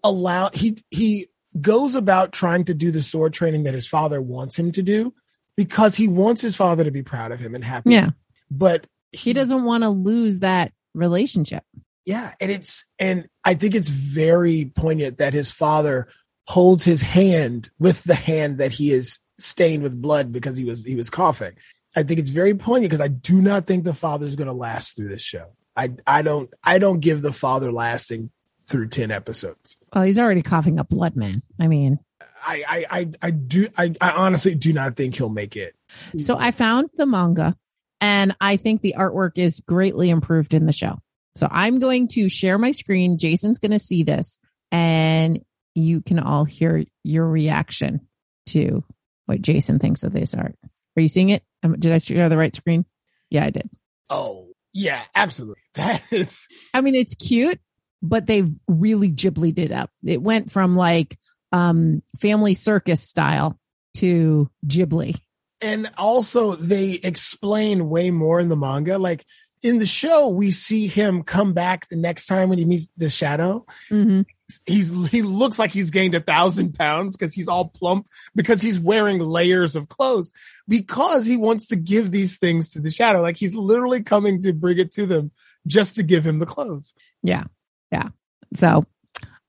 allow 0.03 0.51
he 0.53 0.83
he 0.91 1.29
goes 1.61 1.95
about 1.95 2.33
trying 2.33 2.65
to 2.65 2.75
do 2.75 2.91
the 2.91 3.03
sword 3.03 3.33
training 3.33 3.65
that 3.65 3.75
his 3.75 3.89
father 3.89 4.21
wants 4.23 4.59
him 4.59 4.73
to 4.73 4.83
do 4.83 5.13
because 5.57 5.95
he 5.95 6.09
wants 6.09 6.41
his 6.41 6.57
father 6.57 6.85
to 6.85 6.91
be 6.91 7.03
proud 7.03 7.33
of 7.33 7.41
him 7.41 7.55
and 7.55 7.65
happy. 7.65 7.93
Yeah. 7.93 8.11
But 8.51 8.87
he, 9.13 9.31
he 9.31 9.33
doesn't 9.33 9.65
want 9.65 9.83
to 9.83 9.91
lose 9.91 10.41
that 10.41 10.73
relationship. 10.95 11.65
Yeah, 12.05 12.33
and 12.41 12.53
it's 12.53 12.85
and 13.01 13.27
I 13.45 13.55
think 13.55 13.75
it's 13.75 13.89
very 13.89 14.71
poignant 14.75 15.19
that 15.19 15.35
his 15.35 15.51
father 15.51 16.09
holds 16.47 16.85
his 16.85 17.03
hand 17.03 17.69
with 17.81 18.05
the 18.05 18.15
hand 18.15 18.59
that 18.59 18.71
he 18.71 18.93
is 18.93 19.19
stained 19.39 19.83
with 19.83 20.01
blood 20.01 20.33
because 20.33 20.57
he 20.57 20.65
was 20.65 20.85
he 20.85 20.95
was 20.95 21.11
coughing. 21.11 21.55
I 21.97 22.03
think 22.03 22.21
it's 22.21 22.31
very 22.31 22.55
poignant 22.55 22.91
because 22.91 23.01
I 23.01 23.09
do 23.09 23.41
not 23.41 23.67
think 23.67 23.85
the 23.85 23.95
father 23.95 24.27
is 24.27 24.37
going 24.37 24.49
to 24.49 24.53
last 24.53 24.97
through 24.97 25.09
this 25.09 25.23
show. 25.23 25.47
I 25.75 25.95
I 26.07 26.23
don't 26.23 26.53
I 26.63 26.79
don't 26.79 27.01
give 27.01 27.23
the 27.23 27.33
father 27.33 27.73
lasting 27.73 28.31
through 28.69 28.89
10 28.89 29.11
episodes. 29.11 29.77
Well, 29.95 30.05
he's 30.05 30.19
already 30.19 30.43
coughing 30.43 30.79
up 30.79 30.89
blood, 30.89 31.17
man. 31.17 31.43
I 31.61 31.69
mean, 31.69 31.99
I, 32.45 32.65
I, 32.69 32.87
I, 32.91 33.11
I 33.23 33.31
do, 33.31 33.69
I, 33.77 33.95
I 34.01 34.11
honestly 34.11 34.55
do 34.55 34.73
not 34.73 34.97
think 34.97 35.15
he'll 35.15 35.29
make 35.29 35.57
it. 35.57 35.75
So 36.19 36.37
I 36.37 36.51
found 36.51 36.91
the 36.97 37.07
manga 37.07 37.57
and 38.01 38.35
I 38.41 38.57
think 38.57 38.81
the 38.81 38.95
artwork 38.99 39.39
is 39.39 39.61
greatly 39.61 40.11
improved 40.11 40.55
in 40.55 40.67
the 40.67 40.73
show. 40.73 40.99
So 41.37 41.49
I'm 41.51 41.79
going 41.79 42.09
to 42.09 42.29
share 42.29 42.59
my 42.59 42.73
screen. 42.73 43.19
Jason's 43.19 43.59
going 43.59 43.73
to 43.73 43.79
see 43.79 44.03
this 44.03 44.39
and 44.73 45.45
you 45.75 46.01
can 46.01 46.19
all 46.19 46.45
hear 46.45 46.85
your 47.05 47.27
reaction 47.27 48.09
to 48.47 48.85
what 49.27 49.43
Jason 49.43 49.79
thinks 49.79 50.03
of 50.03 50.13
this 50.13 50.35
art. 50.35 50.57
Are 50.97 51.03
you 51.03 51.09
seeing 51.09 51.31
it? 51.31 51.43
Did 51.73 51.93
I 51.93 51.99
share 51.99 52.29
the 52.29 52.39
right 52.39 52.55
screen? 52.55 52.85
Yeah, 53.31 53.45
I 53.45 53.51
did. 53.51 53.69
Oh, 54.09 54.49
yeah, 54.73 55.03
absolutely. 55.15 55.63
That 55.75 56.03
is. 56.11 56.47
I 56.73 56.81
mean, 56.81 56.95
it's 56.95 57.15
cute 57.15 57.61
but 58.03 58.27
they've 58.27 58.51
really 58.69 59.11
Ghibli'd 59.11 59.59
it 59.59 59.73
up. 59.73 59.91
It 60.05 60.23
went 60.23 60.53
from 60.53 60.77
like 60.77 61.19
um 61.53 62.03
family 62.21 62.55
circus 62.55 63.03
style 63.03 63.59
to 63.95 64.51
Ghibli. 64.67 65.19
And 65.61 65.89
also 65.97 66.55
they 66.55 66.93
explain 66.93 67.89
way 67.89 68.11
more 68.11 68.41
in 68.41 68.49
the 68.49 68.57
manga. 68.57 68.99
Like 68.99 69.25
in 69.63 69.79
the 69.79 69.87
show, 69.87 70.29
we 70.29 70.51
see 70.51 70.87
him 70.87 71.23
come 71.23 71.53
back 71.53 71.89
the 71.89 71.97
next 71.97 72.27
time 72.27 72.49
when 72.49 72.59
he 72.59 72.65
meets 72.65 72.93
the 72.97 73.09
shadow. 73.09 73.65
Mm-hmm. 73.91 74.23
He's 74.65 75.11
he 75.11 75.23
looks 75.23 75.59
like 75.59 75.73
he's 75.73 75.91
gained 75.91 76.15
a 76.15 76.21
thousand 76.21 76.75
pounds 76.75 77.17
because 77.17 77.35
he's 77.35 77.49
all 77.49 77.69
plump 77.69 78.07
because 78.37 78.63
he's 78.63 78.79
wearing 78.79 79.19
layers 79.19 79.75
of 79.75 79.89
clothes 79.89 80.33
because 80.69 81.27
he 81.27 81.37
wants 81.37 81.67
to 81.69 81.77
give 81.77 82.13
these 82.13 82.39
things 82.39 82.71
to 82.73 82.81
the 82.81 82.91
shadow. 82.91 83.23
Like 83.23 83.37
he's 83.37 83.57
literally 83.57 84.05
coming 84.05 84.43
to 84.43 84.53
bring 84.53 84.79
it 84.79 84.93
to 84.93 85.07
them 85.07 85.33
just 85.67 85.97
to 85.97 86.05
give 86.05 86.25
him 86.25 86.39
the 86.39 86.47
clothes. 86.47 86.95
Yeah. 87.25 87.45
Yeah. 87.91 88.11
So 88.55 88.85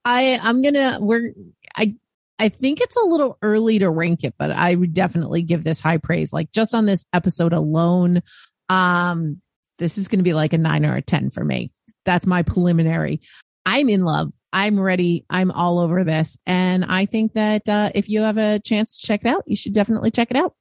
I, 0.04 0.40
I'm 0.42 0.62
going 0.64 0.74
to, 0.74 0.98
we're, 1.00 1.34
I, 1.76 1.96
I 2.40 2.50
think 2.50 2.82
it's 2.82 2.98
a 2.98 3.06
little 3.06 3.38
early 3.42 3.80
to 3.80 3.90
rank 3.90 4.24
it, 4.24 4.36
but 4.38 4.52
I 4.52 4.74
would 4.74 4.94
definitely 4.94 5.44
give 5.44 5.64
this 5.64 5.80
high 5.80 5.98
praise. 5.98 6.34
Like 6.34 6.52
just 6.52 6.74
on 6.74 6.86
this 6.86 7.06
episode 7.14 7.54
alone, 7.54 8.22
um, 8.70 9.42
this 9.78 9.98
is 9.98 10.08
going 10.08 10.20
to 10.20 10.24
be 10.24 10.34
like 10.34 10.54
a 10.54 10.58
nine 10.58 10.86
or 10.86 10.96
a 10.96 11.02
10 11.02 11.32
for 11.32 11.44
me. 11.44 11.72
That's 12.06 12.26
my 12.26 12.44
preliminary. 12.44 13.22
I'm 13.66 13.90
in 13.90 14.04
love. 14.04 14.32
I'm 14.54 14.80
ready. 14.80 15.26
I'm 15.30 15.52
all 15.52 15.80
over 15.80 16.04
this. 16.04 16.38
And 16.46 16.86
I 16.86 17.06
think 17.06 17.34
that, 17.34 17.68
uh, 17.68 17.92
if 17.94 18.10
you 18.10 18.22
have 18.22 18.38
a 18.38 18.60
chance 18.60 18.98
to 18.98 19.06
check 19.06 19.22
it 19.24 19.28
out, 19.28 19.44
you 19.46 19.56
should 19.56 19.74
definitely 19.74 20.12
check 20.12 20.32
it 20.32 20.38
out. 20.38 20.56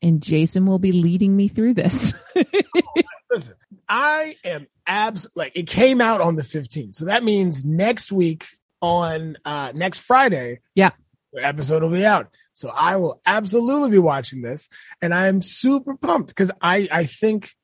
And 0.00 0.22
Jason 0.22 0.66
will 0.66 0.78
be 0.78 0.92
leading 0.92 1.36
me 1.36 1.48
through 1.48 1.74
this. 1.74 2.14
Listen, 3.30 3.54
I 3.88 4.34
am 4.44 4.66
abs 4.86 5.28
like 5.34 5.52
it 5.54 5.66
came 5.66 6.00
out 6.00 6.20
on 6.20 6.36
the 6.36 6.42
15th. 6.42 6.94
So 6.94 7.06
that 7.06 7.24
means 7.24 7.64
next 7.64 8.12
week 8.12 8.46
on 8.80 9.36
uh 9.44 9.72
next 9.74 10.00
Friday. 10.00 10.58
Yeah. 10.74 10.90
The 11.32 11.46
episode 11.46 11.82
will 11.82 11.90
be 11.90 12.04
out. 12.04 12.28
So 12.52 12.70
I 12.74 12.96
will 12.96 13.20
absolutely 13.24 13.90
be 13.90 13.98
watching 13.98 14.42
this 14.42 14.68
and 15.00 15.14
I 15.14 15.28
am 15.28 15.40
super 15.40 15.96
pumped 15.96 16.28
because 16.28 16.50
I 16.60 16.88
I 16.90 17.04
think 17.04 17.54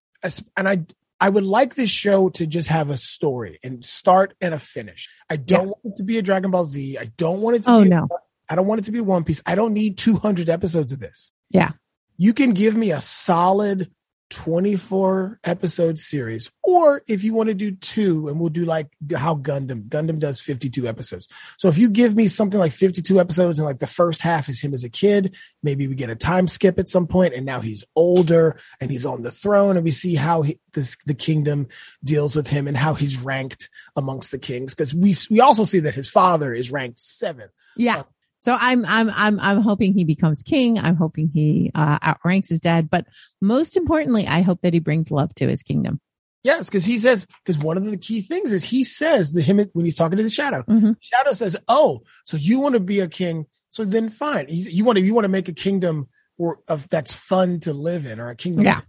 and 0.56 0.68
I 0.68 0.84
I 1.20 1.28
would 1.28 1.44
like 1.44 1.74
this 1.74 1.90
show 1.90 2.28
to 2.30 2.46
just 2.46 2.68
have 2.68 2.90
a 2.90 2.96
story 2.96 3.58
and 3.64 3.84
start 3.84 4.34
and 4.40 4.54
a 4.54 4.58
finish. 4.58 5.08
I 5.28 5.36
don't 5.36 5.66
yeah. 5.66 5.66
want 5.66 5.80
it 5.84 5.94
to 5.96 6.04
be 6.04 6.18
a 6.18 6.22
Dragon 6.22 6.50
Ball 6.50 6.64
Z. 6.64 6.96
I 6.98 7.06
don't 7.16 7.40
want 7.40 7.56
it 7.56 7.64
to 7.64 7.70
oh, 7.70 7.82
be 7.82 7.88
no. 7.88 8.08
I 8.48 8.54
don't 8.54 8.66
want 8.66 8.80
it 8.80 8.84
to 8.84 8.92
be 8.92 9.00
One 9.00 9.24
Piece. 9.24 9.42
I 9.44 9.54
don't 9.54 9.72
need 9.72 9.98
200 9.98 10.48
episodes 10.48 10.92
of 10.92 11.00
this. 11.00 11.32
Yeah. 11.50 11.72
You 12.16 12.32
can 12.34 12.52
give 12.52 12.76
me 12.76 12.92
a 12.92 13.00
solid 13.00 13.90
24 14.30 15.40
episode 15.44 15.98
series 15.98 16.50
or 16.62 17.02
if 17.08 17.24
you 17.24 17.32
want 17.32 17.48
to 17.48 17.54
do 17.54 17.72
two 17.72 18.28
and 18.28 18.38
we'll 18.38 18.50
do 18.50 18.64
like 18.64 18.88
how 19.16 19.34
Gundam 19.34 19.88
Gundam 19.88 20.18
does 20.18 20.40
52 20.40 20.86
episodes. 20.86 21.28
So 21.56 21.68
if 21.68 21.78
you 21.78 21.88
give 21.88 22.14
me 22.14 22.26
something 22.26 22.60
like 22.60 22.72
52 22.72 23.20
episodes 23.20 23.58
and 23.58 23.66
like 23.66 23.78
the 23.78 23.86
first 23.86 24.20
half 24.20 24.48
is 24.48 24.60
him 24.60 24.74
as 24.74 24.84
a 24.84 24.90
kid, 24.90 25.36
maybe 25.62 25.88
we 25.88 25.94
get 25.94 26.10
a 26.10 26.16
time 26.16 26.46
skip 26.46 26.78
at 26.78 26.90
some 26.90 27.06
point 27.06 27.34
and 27.34 27.46
now 27.46 27.60
he's 27.60 27.84
older 27.96 28.58
and 28.80 28.90
he's 28.90 29.06
on 29.06 29.22
the 29.22 29.30
throne 29.30 29.76
and 29.76 29.84
we 29.84 29.90
see 29.90 30.14
how 30.14 30.42
he, 30.42 30.60
this 30.74 30.96
the 31.06 31.14
kingdom 31.14 31.66
deals 32.04 32.36
with 32.36 32.48
him 32.48 32.68
and 32.68 32.76
how 32.76 32.94
he's 32.94 33.22
ranked 33.22 33.70
amongst 33.96 34.30
the 34.30 34.38
kings 34.38 34.74
because 34.74 34.94
we 34.94 35.16
we 35.30 35.40
also 35.40 35.64
see 35.64 35.80
that 35.80 35.94
his 35.94 36.10
father 36.10 36.52
is 36.52 36.70
ranked 36.70 36.98
7th. 36.98 37.48
Yeah. 37.76 37.98
Um, 37.98 38.04
So 38.40 38.56
I'm 38.58 38.84
I'm 38.86 39.10
I'm 39.10 39.40
I'm 39.40 39.60
hoping 39.60 39.94
he 39.94 40.04
becomes 40.04 40.42
king. 40.42 40.78
I'm 40.78 40.96
hoping 40.96 41.28
he 41.32 41.70
uh, 41.74 41.98
outranks 42.02 42.48
his 42.48 42.60
dad, 42.60 42.88
but 42.88 43.06
most 43.40 43.76
importantly, 43.76 44.26
I 44.26 44.42
hope 44.42 44.60
that 44.62 44.72
he 44.72 44.80
brings 44.80 45.10
love 45.10 45.34
to 45.36 45.48
his 45.48 45.62
kingdom. 45.62 46.00
Yes, 46.44 46.68
because 46.68 46.84
he 46.84 46.98
says 46.98 47.26
because 47.44 47.60
one 47.60 47.76
of 47.76 47.84
the 47.84 47.98
key 47.98 48.20
things 48.20 48.52
is 48.52 48.64
he 48.64 48.84
says 48.84 49.32
the 49.32 49.42
him 49.42 49.60
when 49.72 49.84
he's 49.84 49.96
talking 49.96 50.18
to 50.18 50.24
the 50.24 50.30
shadow. 50.30 50.62
Mm-hmm. 50.62 50.92
Shadow 51.00 51.32
says, 51.32 51.56
"Oh, 51.66 52.02
so 52.24 52.36
you 52.36 52.60
want 52.60 52.74
to 52.74 52.80
be 52.80 53.00
a 53.00 53.08
king? 53.08 53.46
So 53.70 53.84
then 53.84 54.08
fine. 54.08 54.46
you 54.48 54.84
want 54.84 54.98
to 54.98 55.04
you 55.04 55.14
want 55.14 55.24
to 55.24 55.28
make 55.28 55.48
a 55.48 55.52
kingdom 55.52 56.08
or 56.38 56.60
of 56.68 56.88
that's 56.88 57.12
fun 57.12 57.60
to 57.60 57.72
live 57.72 58.06
in 58.06 58.20
or 58.20 58.30
a 58.30 58.36
kingdom. 58.36 58.64
Yeah. 58.64 58.80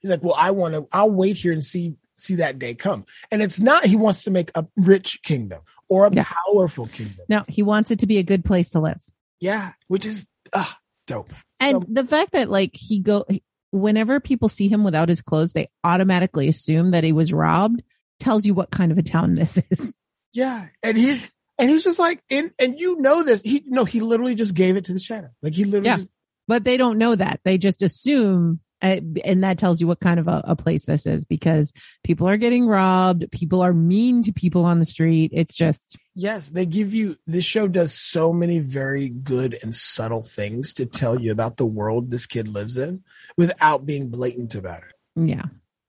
He's 0.00 0.10
like, 0.10 0.22
well, 0.22 0.34
I 0.36 0.50
want 0.50 0.74
to. 0.74 0.86
I'll 0.92 1.10
wait 1.10 1.36
here 1.36 1.52
and 1.52 1.64
see 1.64 1.94
see 2.24 2.36
that 2.36 2.58
day 2.58 2.74
come. 2.74 3.04
And 3.30 3.42
it's 3.42 3.60
not 3.60 3.84
he 3.84 3.96
wants 3.96 4.24
to 4.24 4.30
make 4.30 4.50
a 4.54 4.66
rich 4.76 5.20
kingdom 5.22 5.62
or 5.88 6.06
a 6.06 6.10
powerful 6.10 6.86
kingdom. 6.86 7.24
No, 7.28 7.44
he 7.48 7.62
wants 7.62 7.90
it 7.90 7.98
to 8.00 8.06
be 8.06 8.18
a 8.18 8.22
good 8.22 8.44
place 8.44 8.70
to 8.70 8.80
live. 8.80 9.02
Yeah, 9.40 9.72
which 9.88 10.06
is 10.06 10.26
ah 10.54 10.78
dope. 11.06 11.32
And 11.60 11.82
So- 11.82 11.88
the 11.90 12.06
fact 12.06 12.32
that 12.32 12.50
like 12.50 12.70
he 12.74 13.00
go, 13.00 13.24
whenever 13.70 14.20
people 14.20 14.48
see 14.48 14.68
him 14.68 14.84
without 14.84 15.08
his 15.08 15.22
clothes, 15.22 15.52
they 15.52 15.68
automatically 15.84 16.48
assume 16.48 16.92
that 16.92 17.04
he 17.04 17.12
was 17.12 17.32
robbed 17.32 17.82
tells 18.20 18.46
you 18.46 18.54
what 18.54 18.70
kind 18.70 18.92
of 18.92 18.98
a 18.98 19.02
town 19.02 19.34
this 19.36 19.58
is. 19.70 19.94
yeah, 20.32 20.66
and 20.82 20.96
he's 20.96 21.28
and 21.58 21.70
he's 21.70 21.84
just 21.84 21.98
like 21.98 22.22
and 22.30 22.50
and 22.60 22.78
you 22.80 22.98
know 23.00 23.22
this. 23.22 23.42
He 23.42 23.62
no, 23.66 23.84
he 23.84 24.00
literally 24.00 24.34
just 24.34 24.54
gave 24.54 24.76
it 24.76 24.84
to 24.86 24.92
the 24.92 25.00
shadow. 25.00 25.28
Like 25.42 25.54
he 25.54 25.64
literally 25.64 25.86
Yeah. 25.86 25.96
just, 25.96 26.08
But 26.48 26.64
they 26.64 26.76
don't 26.76 26.98
know 26.98 27.14
that. 27.14 27.40
They 27.44 27.58
just 27.58 27.82
assume, 27.82 28.60
uh, 28.60 28.61
and 28.82 29.44
that 29.44 29.58
tells 29.58 29.80
you 29.80 29.86
what 29.86 30.00
kind 30.00 30.18
of 30.18 30.28
a, 30.28 30.42
a 30.44 30.56
place 30.56 30.84
this 30.84 31.06
is 31.06 31.24
because 31.24 31.72
people 32.02 32.28
are 32.28 32.36
getting 32.36 32.66
robbed. 32.66 33.30
People 33.30 33.62
are 33.62 33.72
mean 33.72 34.22
to 34.24 34.32
people 34.32 34.64
on 34.64 34.78
the 34.78 34.84
street. 34.84 35.30
It's 35.32 35.54
just, 35.54 35.96
Yes, 36.14 36.48
they 36.48 36.66
give 36.66 36.92
you 36.92 37.16
this 37.26 37.44
show 37.44 37.68
does 37.68 37.94
so 37.94 38.32
many 38.32 38.58
very 38.58 39.08
good 39.08 39.56
and 39.62 39.74
subtle 39.74 40.22
things 40.22 40.74
to 40.74 40.84
tell 40.84 41.18
you 41.18 41.32
about 41.32 41.56
the 41.56 41.66
world 41.66 42.10
this 42.10 42.26
kid 42.26 42.48
lives 42.48 42.76
in 42.76 43.02
without 43.36 43.86
being 43.86 44.10
blatant 44.10 44.54
about 44.54 44.82
it. 44.82 44.94
yeah. 45.16 45.44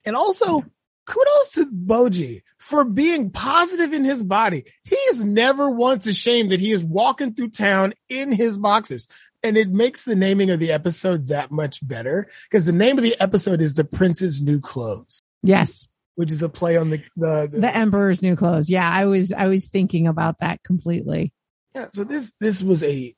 And 0.05 0.15
also, 0.15 0.63
kudos 1.05 1.51
to 1.53 1.65
Bojji 1.71 2.43
for 2.57 2.85
being 2.85 3.29
positive 3.29 3.93
in 3.93 4.05
his 4.05 4.23
body. 4.23 4.63
He 4.83 4.95
is 4.95 5.23
never 5.23 5.69
once 5.69 6.07
ashamed 6.07 6.51
that 6.51 6.59
he 6.59 6.71
is 6.71 6.83
walking 6.83 7.33
through 7.33 7.49
town 7.49 7.93
in 8.09 8.31
his 8.31 8.57
boxers. 8.57 9.07
And 9.43 9.57
it 9.57 9.69
makes 9.69 10.05
the 10.05 10.15
naming 10.15 10.49
of 10.49 10.59
the 10.59 10.71
episode 10.71 11.27
that 11.27 11.51
much 11.51 11.85
better 11.85 12.27
because 12.49 12.65
the 12.65 12.71
name 12.71 12.97
of 12.97 13.03
the 13.03 13.15
episode 13.19 13.61
is 13.61 13.73
The 13.73 13.83
Prince's 13.83 14.41
New 14.41 14.61
Clothes, 14.61 15.21
Yes. 15.41 15.87
which 16.15 16.31
is 16.31 16.41
a 16.41 16.47
play 16.49 16.77
on 16.77 16.89
the, 16.89 17.03
the, 17.17 17.49
the, 17.51 17.59
The 17.59 17.75
emperor's 17.75 18.21
new 18.21 18.35
clothes. 18.37 18.69
Yeah. 18.69 18.89
I 18.89 19.05
was, 19.05 19.33
I 19.33 19.47
was 19.47 19.67
thinking 19.67 20.07
about 20.07 20.39
that 20.39 20.63
completely. 20.63 21.33
Yeah, 21.75 21.87
so 21.87 22.03
this 22.03 22.33
this 22.39 22.61
was 22.61 22.83
a 22.83 23.15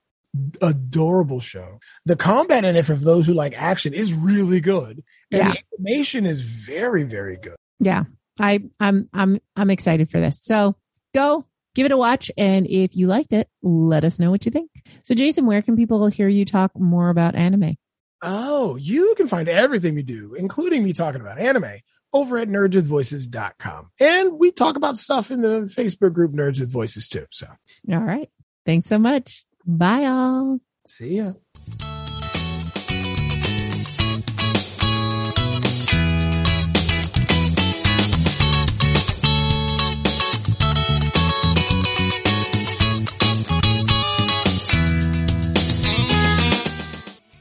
adorable 0.61 1.39
show. 1.39 1.79
The 2.05 2.15
combat 2.15 2.63
in 2.65 2.75
it, 2.75 2.85
for 2.85 2.95
those 2.95 3.27
who 3.27 3.33
like 3.33 3.61
action, 3.61 3.93
is 3.93 4.13
really 4.13 4.61
good, 4.61 5.03
and 5.31 5.39
Yeah. 5.39 5.51
the 5.51 5.59
animation 5.77 6.25
is 6.25 6.41
very 6.41 7.03
very 7.03 7.37
good. 7.37 7.55
Yeah. 7.79 8.03
I, 8.39 8.63
I'm, 8.79 9.09
I'm, 9.13 9.39
I'm 9.55 9.69
excited 9.69 10.09
for 10.09 10.19
this. 10.19 10.39
So 10.41 10.75
go 11.13 11.45
give 11.75 11.85
it 11.85 11.91
a 11.91 11.97
watch. 11.97 12.31
And 12.37 12.67
if 12.67 12.95
you 12.95 13.07
liked 13.07 13.33
it, 13.33 13.47
let 13.61 14.03
us 14.03 14.19
know 14.19 14.31
what 14.31 14.45
you 14.45 14.51
think. 14.51 14.71
So 15.03 15.13
Jason, 15.13 15.45
where 15.45 15.61
can 15.61 15.75
people 15.75 16.07
hear 16.07 16.27
you 16.27 16.45
talk 16.45 16.71
more 16.77 17.09
about 17.09 17.35
anime? 17.35 17.75
Oh, 18.21 18.75
you 18.77 19.13
can 19.17 19.27
find 19.27 19.47
everything 19.47 19.93
we 19.93 20.03
do, 20.03 20.35
including 20.37 20.83
me 20.83 20.93
talking 20.93 21.21
about 21.21 21.37
anime, 21.37 21.79
over 22.13 22.37
at 22.37 22.47
nerdswithvoices.com. 22.47 23.91
And 23.99 24.39
we 24.39 24.51
talk 24.51 24.77
about 24.77 24.97
stuff 24.97 25.29
in 25.31 25.41
the 25.41 25.71
Facebook 25.77 26.13
group 26.13 26.31
Nerds 26.31 26.59
with 26.59 26.71
Voices 26.71 27.07
too. 27.07 27.25
So 27.29 27.45
All 27.91 27.99
right. 27.99 28.29
Thanks 28.65 28.87
so 28.87 28.97
much. 28.97 29.45
Bye 29.65 30.05
all. 30.05 30.59
see 30.87 31.17
ya. 31.17 31.33